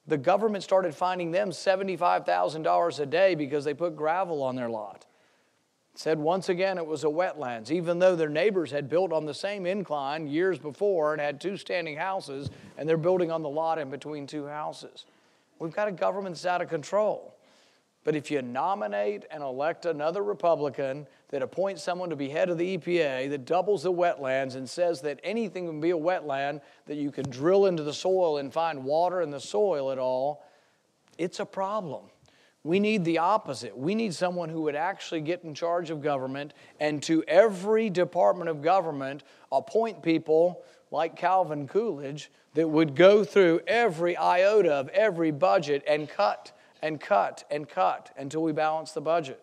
[0.06, 5.06] The government started finding them $75,000 a day because they put gravel on their lot.
[5.94, 9.34] Said once again it was a wetlands, even though their neighbors had built on the
[9.34, 13.78] same incline years before and had two standing houses, and they're building on the lot
[13.78, 15.04] in between two houses.
[15.58, 17.36] We've got a government that's out of control.
[18.04, 22.58] But if you nominate and elect another Republican that appoints someone to be head of
[22.58, 26.96] the EPA that doubles the wetlands and says that anything can be a wetland, that
[26.96, 30.44] you can drill into the soil and find water in the soil at all,
[31.16, 32.04] it's a problem.
[32.64, 33.76] We need the opposite.
[33.76, 38.50] We need someone who would actually get in charge of government and to every department
[38.50, 45.30] of government appoint people like Calvin Coolidge that would go through every iota of every
[45.30, 49.40] budget and cut and cut and cut until we balance the budget.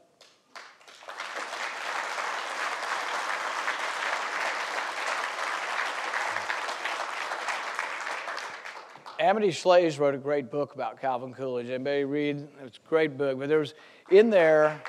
[9.19, 11.69] Amity Shlaes wrote a great book about Calvin Coolidge.
[11.69, 12.47] Anybody read?
[12.63, 13.37] It's a great book.
[13.37, 13.73] But there was
[14.09, 14.81] in there,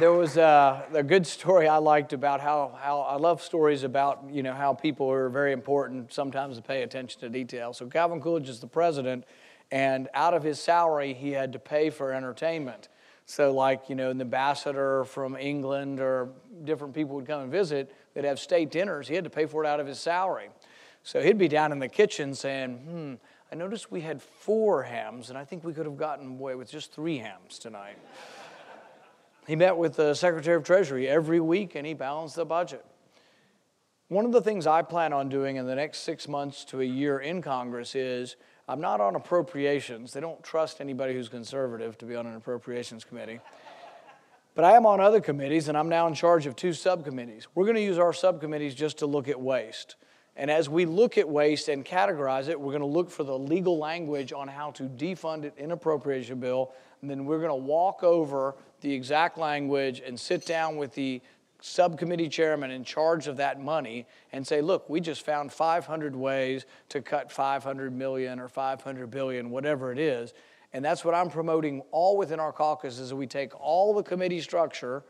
[0.00, 4.24] there was a, a, good story I liked about how, how I love stories about
[4.32, 7.72] you know how people are very important sometimes to pay attention to detail.
[7.72, 9.24] So Calvin Coolidge is the president,
[9.70, 12.88] and out of his salary, he had to pay for entertainment.
[13.26, 16.28] So, like, you know, an ambassador from England or
[16.64, 19.08] different people would come and visit, they'd have state dinners.
[19.08, 20.48] He had to pay for it out of his salary.
[21.02, 23.14] So he'd be down in the kitchen saying, hmm,
[23.50, 26.70] I noticed we had four hams, and I think we could have gotten away with
[26.70, 27.98] just three hams tonight.
[29.46, 32.84] he met with the Secretary of Treasury every week, and he balanced the budget.
[34.08, 36.84] One of the things I plan on doing in the next six months to a
[36.84, 38.36] year in Congress is
[38.68, 40.12] I'm not on appropriations.
[40.12, 43.38] They don't trust anybody who's conservative to be on an appropriations committee.
[44.56, 47.46] But I am on other committees, and I'm now in charge of two subcommittees.
[47.54, 49.96] We're going to use our subcommittees just to look at waste.
[50.34, 53.38] And as we look at waste and categorize it, we're going to look for the
[53.38, 56.72] legal language on how to defund it in appropriation bill.
[57.00, 61.22] And then we're going to walk over the exact language and sit down with the
[61.66, 66.64] subcommittee chairman in charge of that money and say, look, we just found 500 ways
[66.90, 70.32] to cut 500 million or 500 billion, whatever it is.
[70.72, 74.40] And that's what I'm promoting all within our caucus is we take all the committee
[74.40, 75.02] structure,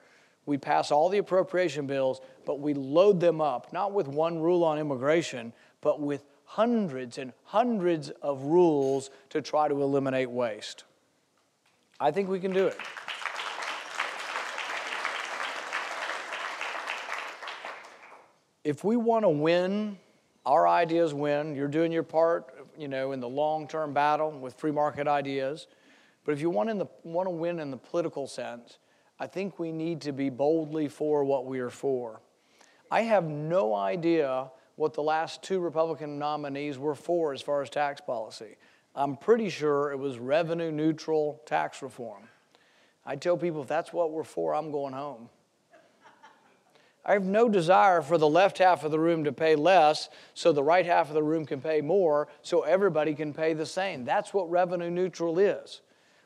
[0.46, 4.64] we pass all the appropriation bills, but we load them up, not with one rule
[4.64, 10.84] on immigration, but with hundreds and hundreds of rules to try to eliminate waste.
[11.98, 12.78] I think we can do it.
[18.66, 19.96] If we want to win,
[20.44, 21.54] our ideas win.
[21.54, 25.68] You're doing your part, you know, in the long-term battle with free market ideas.
[26.24, 28.78] But if you want, in the, want to win in the political sense,
[29.20, 32.20] I think we need to be boldly for what we are for.
[32.90, 37.70] I have no idea what the last two Republican nominees were for as far as
[37.70, 38.56] tax policy.
[38.96, 42.24] I'm pretty sure it was revenue neutral tax reform.
[43.04, 45.28] I tell people if that's what we're for, I'm going home.
[47.09, 50.52] I have no desire for the left half of the room to pay less so
[50.52, 54.04] the right half of the room can pay more so everybody can pay the same.
[54.04, 55.82] That's what revenue neutral is.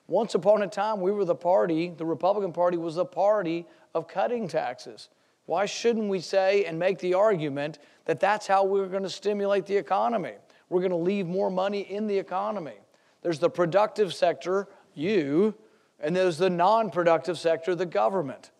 [0.08, 4.08] Once upon a time, we were the party, the Republican Party was the party of
[4.08, 5.10] cutting taxes.
[5.44, 9.66] Why shouldn't we say and make the argument that that's how we're going to stimulate
[9.66, 10.34] the economy?
[10.70, 12.78] We're going to leave more money in the economy.
[13.20, 15.54] There's the productive sector, you,
[16.00, 18.50] and there's the non productive sector, the government.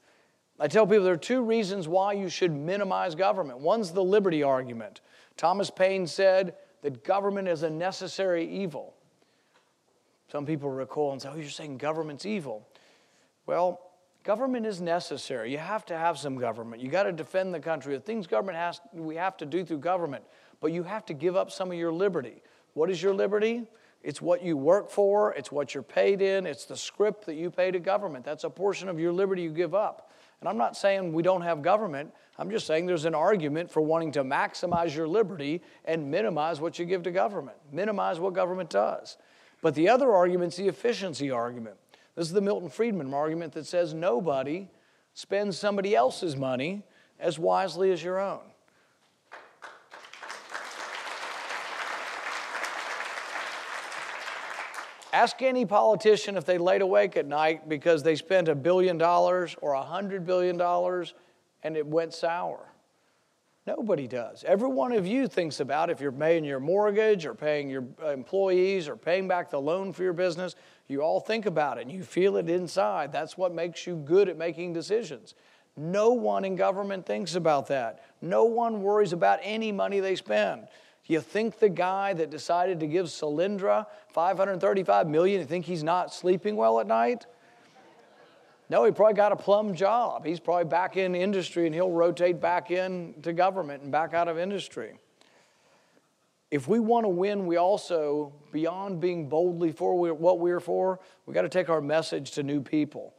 [0.60, 3.60] I tell people there are two reasons why you should minimize government.
[3.60, 5.00] One's the liberty argument.
[5.38, 8.94] Thomas Paine said that government is a necessary evil.
[10.30, 12.68] Some people recoil and say, Oh, you're saying government's evil.
[13.46, 13.80] Well,
[14.22, 15.50] government is necessary.
[15.50, 16.82] You have to have some government.
[16.82, 17.94] You got to defend the country.
[17.94, 20.24] The things government has, we have to do through government,
[20.60, 22.42] but you have to give up some of your liberty.
[22.74, 23.66] What is your liberty?
[24.02, 27.50] It's what you work for, it's what you're paid in, it's the script that you
[27.50, 28.24] pay to government.
[28.24, 30.09] That's a portion of your liberty you give up.
[30.40, 32.12] And I'm not saying we don't have government.
[32.38, 36.78] I'm just saying there's an argument for wanting to maximize your liberty and minimize what
[36.78, 39.18] you give to government, minimize what government does.
[39.60, 41.76] But the other argument's the efficiency argument.
[42.16, 44.68] This is the Milton Friedman argument that says nobody
[45.12, 46.82] spends somebody else's money
[47.18, 48.40] as wisely as your own.
[55.20, 59.54] Ask any politician if they laid awake at night because they spent a billion dollars
[59.60, 61.12] or a hundred billion dollars
[61.62, 62.72] and it went sour.
[63.66, 64.44] Nobody does.
[64.44, 68.12] Every one of you thinks about if you're paying your mortgage or paying your uh,
[68.12, 70.54] employees or paying back the loan for your business.
[70.88, 73.12] You all think about it and you feel it inside.
[73.12, 75.34] That's what makes you good at making decisions.
[75.76, 78.02] No one in government thinks about that.
[78.22, 80.68] No one worries about any money they spend.
[81.10, 86.14] You think the guy that decided to give Solyndra 535 million, you think he's not
[86.14, 87.26] sleeping well at night?
[88.68, 90.24] No, he probably got a plum job.
[90.24, 94.38] He's probably back in industry and he'll rotate back into government and back out of
[94.38, 94.92] industry.
[96.52, 101.34] If we want to win, we also, beyond being boldly for what we're for, we
[101.34, 103.14] got to take our message to new people.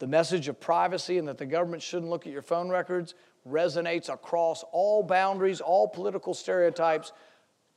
[0.00, 3.14] The message of privacy and that the government shouldn't look at your phone records
[3.48, 7.12] resonates across all boundaries, all political stereotypes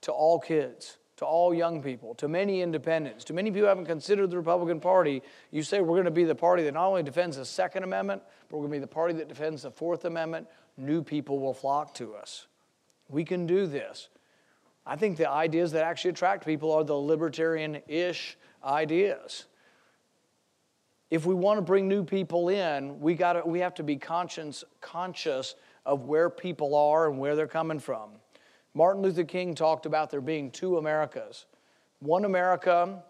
[0.02, 3.88] to all kids to all young people, to many independents, to many people who haven't
[3.88, 5.22] considered the Republican Party,
[5.52, 8.22] you say we're going to be the party that not only defends the Second Amendment,
[8.48, 10.48] but we're going to be the party that defends the Fourth Amendment,
[10.78, 12.48] new people will flock to us.
[13.10, 14.08] We can do this.
[14.86, 19.44] I think the ideas that actually attract people are the libertarian ish ideas.
[21.12, 24.64] If we want to bring new people in, we, gotta, we have to be conscious,
[24.80, 28.12] conscious of where people are and where they're coming from.
[28.74, 31.46] Martin Luther King talked about there being two Americas
[32.00, 33.04] one America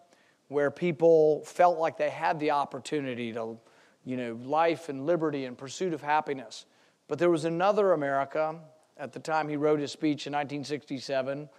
[0.47, 3.57] where people felt like they had the opportunity to,
[4.03, 6.65] you know, life and liberty and pursuit of happiness.
[7.07, 8.59] But there was another America
[8.97, 11.49] at the time he wrote his speech in 1967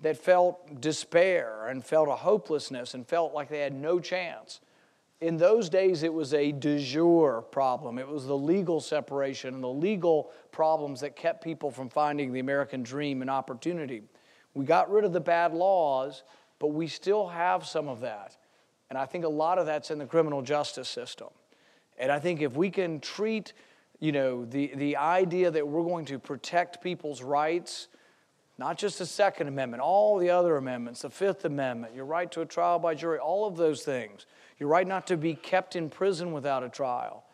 [0.00, 4.60] that felt despair and felt a hopelessness and felt like they had no chance.
[5.20, 7.98] In those days, it was a de jure problem.
[7.98, 12.40] It was the legal separation and the legal problems that kept people from finding the
[12.40, 14.02] American dream and opportunity.
[14.52, 16.22] We got rid of the bad laws,
[16.58, 18.36] but we still have some of that.
[18.90, 21.28] And I think a lot of that's in the criminal justice system.
[21.98, 23.54] And I think if we can treat,
[24.00, 27.88] you know, the, the idea that we're going to protect people's rights,
[28.58, 32.40] not just the Second Amendment, all the other amendments, the Fifth Amendment, your right to
[32.40, 34.26] a trial by jury, all of those things
[34.58, 37.24] your right not to be kept in prison without a trial.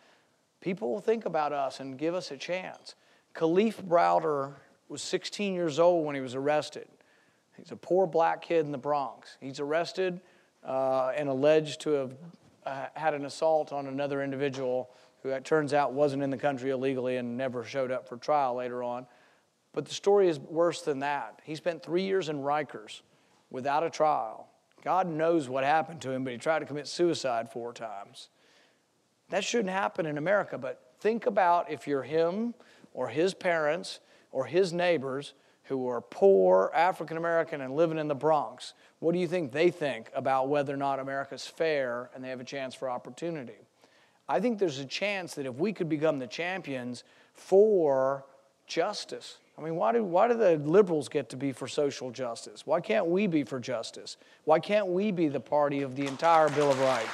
[0.60, 2.94] People will think about us and give us a chance.
[3.34, 4.54] Kalief Browder
[4.88, 6.88] was 16 years old when he was arrested.
[7.56, 9.36] He's a poor black kid in the Bronx.
[9.40, 10.20] He's arrested
[10.64, 12.14] uh, and alleged to have
[12.66, 14.90] uh, had an assault on another individual
[15.22, 18.54] who it turns out wasn't in the country illegally and never showed up for trial
[18.54, 19.06] later on.
[19.72, 21.40] But the story is worse than that.
[21.44, 23.00] He spent three years in Rikers
[23.50, 24.48] without a trial.
[24.84, 28.28] God knows what happened to him, but he tried to commit suicide four times.
[29.30, 32.54] That shouldn't happen in America, but think about if you're him
[32.92, 34.00] or his parents
[34.30, 38.74] or his neighbors who are poor, African American, and living in the Bronx.
[38.98, 42.40] What do you think they think about whether or not America's fair and they have
[42.40, 43.66] a chance for opportunity?
[44.28, 48.26] I think there's a chance that if we could become the champions for
[48.66, 52.66] justice, I mean, why do, why do the liberals get to be for social justice?
[52.66, 54.16] Why can't we be for justice?
[54.44, 57.10] Why can't we be the party of the entire Bill of Rights?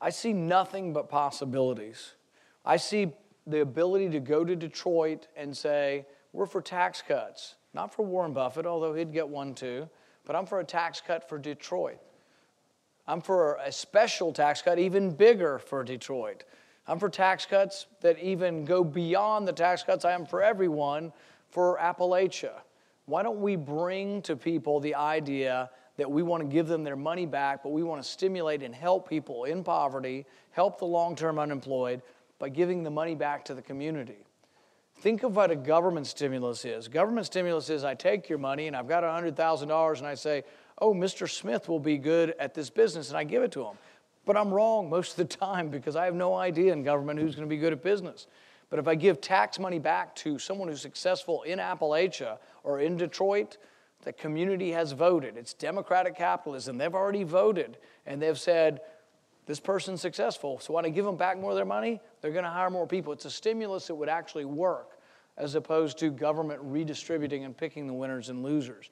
[0.00, 2.14] I see nothing but possibilities.
[2.64, 3.12] I see
[3.46, 7.56] the ability to go to Detroit and say, we're for tax cuts.
[7.74, 9.88] Not for Warren Buffett, although he'd get one too,
[10.24, 11.98] but I'm for a tax cut for Detroit.
[13.10, 16.44] I'm for a special tax cut, even bigger for Detroit.
[16.86, 21.12] I'm for tax cuts that even go beyond the tax cuts I am for everyone
[21.48, 22.52] for Appalachia.
[23.06, 26.94] Why don't we bring to people the idea that we want to give them their
[26.94, 31.16] money back, but we want to stimulate and help people in poverty, help the long
[31.16, 32.02] term unemployed
[32.38, 34.24] by giving the money back to the community?
[35.00, 36.86] Think of what a government stimulus is.
[36.86, 40.44] Government stimulus is I take your money and I've got $100,000 and I say,
[40.80, 41.28] oh, Mr.
[41.28, 43.74] Smith will be good at this business, and I give it to him.
[44.24, 47.34] But I'm wrong most of the time because I have no idea in government who's
[47.34, 48.26] going to be good at business.
[48.68, 52.96] But if I give tax money back to someone who's successful in Appalachia or in
[52.96, 53.56] Detroit,
[54.02, 55.36] the community has voted.
[55.36, 56.78] It's democratic capitalism.
[56.78, 58.80] They've already voted and they've said,
[59.46, 60.60] this person's successful.
[60.60, 62.86] So when I give them back more of their money, they're going to hire more
[62.86, 63.12] people.
[63.12, 65.00] It's a stimulus that would actually work
[65.36, 68.90] as opposed to government redistributing and picking the winners and losers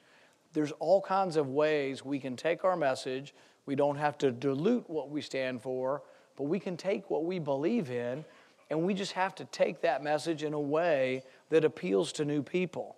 [0.52, 3.34] there's all kinds of ways we can take our message.
[3.66, 6.02] We don't have to dilute what we stand for,
[6.36, 8.24] but we can take what we believe in,
[8.70, 12.42] and we just have to take that message in a way that appeals to new
[12.42, 12.96] people.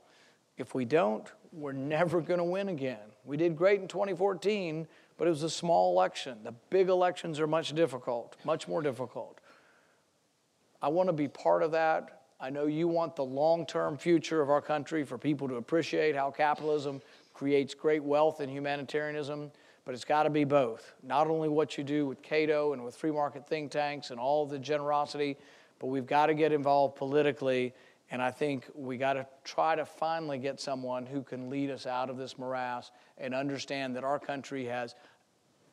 [0.58, 2.98] If we don't, we're never going to win again.
[3.24, 4.86] We did great in 2014,
[5.16, 6.38] but it was a small election.
[6.44, 9.40] The big elections are much difficult, much more difficult.
[10.82, 12.22] I want to be part of that.
[12.40, 16.16] I know you want the long term future of our country for people to appreciate
[16.16, 17.02] how capitalism
[17.40, 19.50] creates great wealth in humanitarianism.
[19.86, 20.92] But it's got to be both.
[21.02, 24.44] Not only what you do with Cato and with free market think tanks and all
[24.44, 25.38] the generosity,
[25.78, 27.72] but we've got to get involved politically.
[28.10, 31.86] And I think we got to try to finally get someone who can lead us
[31.86, 34.94] out of this morass and understand that our country has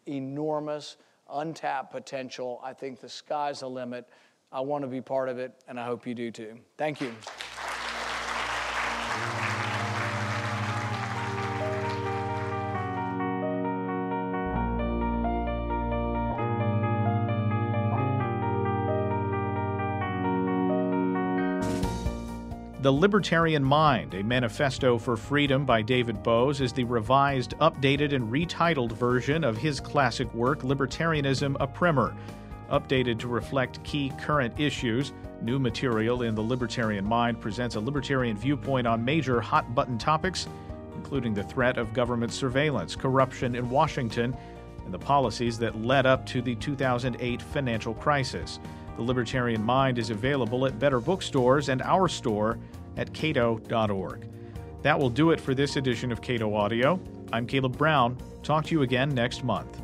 [0.05, 0.95] enormous
[1.29, 2.61] untapped potential.
[2.63, 4.07] I think the sky's the limit.
[4.53, 6.57] I want to be part of it, and I hope you do too.
[6.77, 7.13] Thank you.
[22.87, 28.31] The Libertarian Mind, a manifesto for freedom by David Boaz, is the revised, updated, and
[28.31, 32.15] retitled version of his classic work, Libertarianism A Primer.
[32.71, 35.11] Updated to reflect key current issues,
[35.41, 40.47] new material in The Libertarian Mind presents a libertarian viewpoint on major hot button topics,
[40.95, 44.33] including the threat of government surveillance, corruption in Washington,
[44.85, 48.61] and the policies that led up to the 2008 financial crisis.
[48.95, 52.57] The Libertarian Mind is available at better bookstores and our store
[52.97, 54.27] at cato.org.
[54.81, 56.99] That will do it for this edition of Cato Audio.
[57.31, 58.17] I'm Caleb Brown.
[58.43, 59.81] Talk to you again next month.